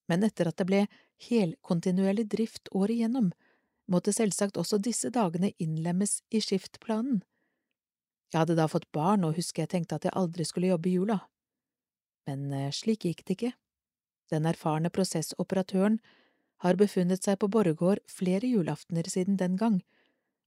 [0.07, 0.85] Men etter at det ble
[1.27, 3.31] helkontinuerlig drift året igjennom,
[3.91, 7.19] måtte selvsagt også disse dagene innlemmes i skiftplanen.
[8.31, 10.95] Jeg hadde da fått barn og husker jeg tenkte at jeg aldri skulle jobbe i
[10.95, 11.19] jula.
[12.29, 13.51] Men eh, slik gikk det ikke.
[14.31, 15.99] Den erfarne prosessoperatøren
[16.63, 19.81] har befunnet seg på Borregaard flere julaftener siden den gang,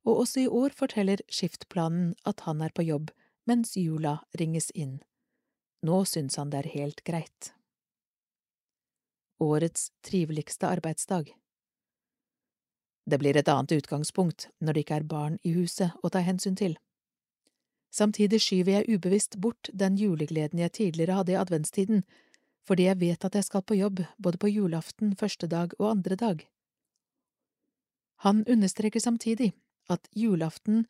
[0.05, 3.11] og også i år forteller skiftplanen at han er på jobb
[3.49, 5.01] mens jula ringes inn.
[5.85, 7.53] Nå syns han det er helt greit.
[9.43, 11.35] Årets triveligste arbeidsdag
[13.05, 16.57] Det blir et annet utgangspunkt når det ikke er barn i huset å ta hensyn
[16.57, 16.79] til.
[17.93, 22.05] Samtidig skyver jeg ubevisst bort den julegleden jeg tidligere hadde i adventstiden,
[22.65, 26.17] fordi jeg vet at jeg skal på jobb både på julaften, første dag og andre
[26.17, 26.45] dag.
[28.25, 29.53] Han understreker samtidig
[29.93, 30.87] at julaften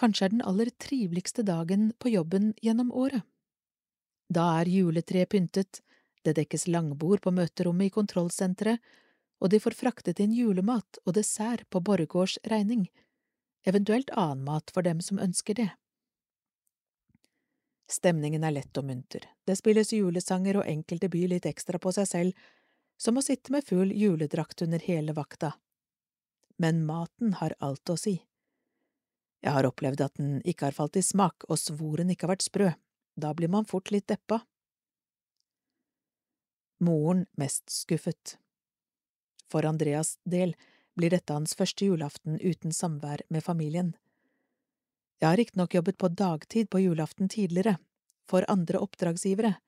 [0.00, 3.22] kanskje er den aller triveligste dagen på jobben gjennom året.
[4.30, 5.82] Da er juletreet pyntet,
[6.24, 8.80] det dekkes langbord på møterommet i kontrollsenteret,
[9.40, 12.88] og de får fraktet inn julemat og dessert på Borregaards regning,
[13.66, 15.70] eventuelt annen mat for dem som ønsker det.
[17.90, 22.06] Stemningen er lett og munter, det spilles julesanger og enkelte byr litt ekstra på seg
[22.06, 22.44] selv,
[23.00, 25.54] som å sitte med full juledrakt under hele vakta.
[26.60, 28.20] Men maten har alt å si.
[29.40, 32.46] Jeg har opplevd at den ikke har falt i smak og svoren ikke har vært
[32.46, 32.68] sprø,
[33.16, 34.42] da blir man fort litt deppa.
[36.84, 38.36] Moren mest skuffet.
[39.50, 40.54] For Andreas' del
[40.96, 43.94] blir dette hans første julaften uten samvær med familien.
[45.20, 47.76] Jeg har riktignok jobbet på dagtid på julaften tidligere,
[48.24, 49.58] for andre oppdragsgivere,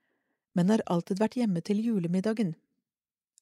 [0.57, 2.55] men har alltid vært hjemme til julemiddagen.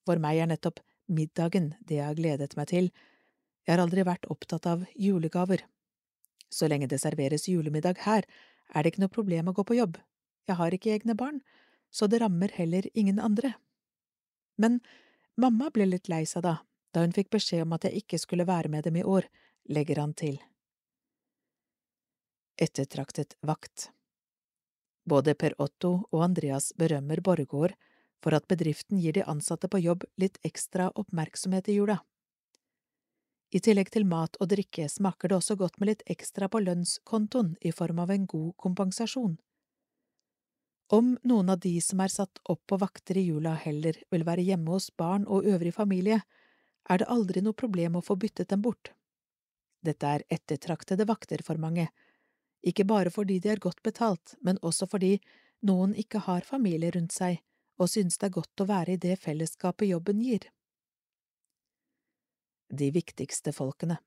[0.02, 2.90] For meg er nettopp middagen det jeg har gledet meg til,
[3.62, 5.62] jeg har aldri vært opptatt av julegaver.
[6.50, 8.26] Så lenge det serveres julemiddag her,
[8.74, 10.02] er det ikke noe problem å gå på jobb,
[10.50, 11.38] jeg har ikke egne barn,
[11.94, 13.54] så det rammer heller ingen andre.
[14.58, 14.82] Men
[15.38, 16.58] mamma ble litt lei seg da,
[16.90, 19.30] da hun fikk beskjed om at jeg ikke skulle være med dem i år,
[19.70, 20.40] legger han til
[22.60, 23.88] ettertraktet vakt.
[25.08, 27.74] Både Per Otto og Andreas berømmer Borregaard
[28.20, 31.98] for at bedriften gir de ansatte på jobb litt ekstra oppmerksomhet i jula.
[33.50, 37.56] I tillegg til mat og drikke smaker det også godt med litt ekstra på lønnskontoen
[37.66, 39.38] i form av en god kompensasjon.
[40.90, 44.44] Om noen av de som er satt opp på vakter i jula heller vil være
[44.46, 46.20] hjemme hos barn og øvrig familie,
[46.90, 48.92] er det aldri noe problem å få byttet dem bort.
[49.86, 51.88] Dette er ettertraktede vakter for mange,
[52.66, 55.18] ikke bare fordi de er godt betalt, men også fordi
[55.66, 57.40] noen ikke har familie rundt seg
[57.80, 60.44] og synes det er godt å være i det fellesskapet jobben gir.
[62.70, 63.98] De viktigste folkene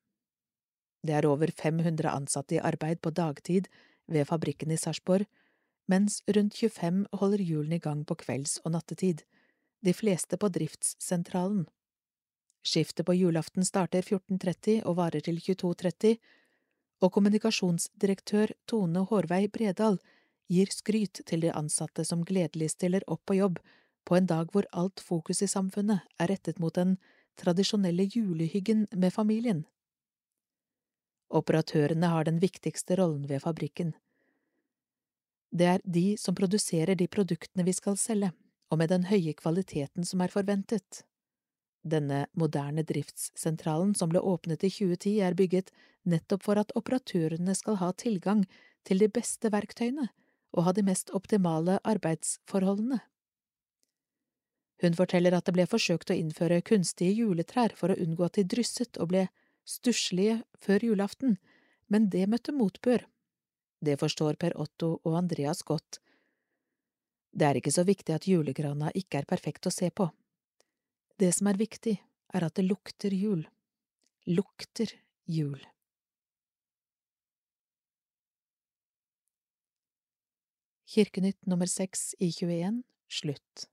[1.03, 3.67] Det er over 500 ansatte i arbeid på dagtid
[4.07, 5.25] ved fabrikken i Sarpsborg,
[5.89, 9.25] mens rundt 25 holder hjulene i gang på kvelds- og nattetid,
[9.83, 11.65] de fleste på driftssentralen.
[12.63, 16.15] Skiftet på julaften starter 14.30 og varer til 22.30,
[17.03, 19.99] og kommunikasjonsdirektør Tone Hårvei Bredal
[20.51, 23.59] gir skryt til de ansatte som gledelig stiller opp på jobb
[24.07, 26.97] på en dag hvor alt fokus i samfunnet er rettet mot den
[27.39, 29.63] tradisjonelle julehyggen med familien.
[31.33, 33.93] Operatørene har den viktigste rollen ved fabrikken.
[35.53, 38.31] Det er de som produserer de produktene vi skal selge,
[38.69, 41.03] og med den høye kvaliteten som er forventet.
[41.83, 45.71] Denne moderne driftssentralen som ble åpnet i 2010 er bygget
[46.07, 48.45] nettopp for at operatørene skal ha tilgang
[48.87, 50.07] til de beste verktøyene
[50.53, 53.01] og ha de mest optimale arbeidsforholdene.
[54.83, 58.45] Hun forteller at det ble forsøkt å innføre kunstige juletrær for å unngå at de
[58.47, 59.27] drysset og ble
[59.67, 61.37] stusslige før julaften,
[61.87, 63.05] men det møtte motbør.
[63.83, 65.99] Det forstår Per Otto og Andreas godt.
[67.33, 70.09] Det er ikke så viktig at julegrana ikke er perfekt å se på.
[71.23, 71.93] Det som er viktig,
[72.35, 73.45] er at det lukter jul.
[74.27, 74.91] Lukter
[75.31, 75.61] jul.
[80.93, 83.69] Kirkenytt nummer seks i 21 slutt.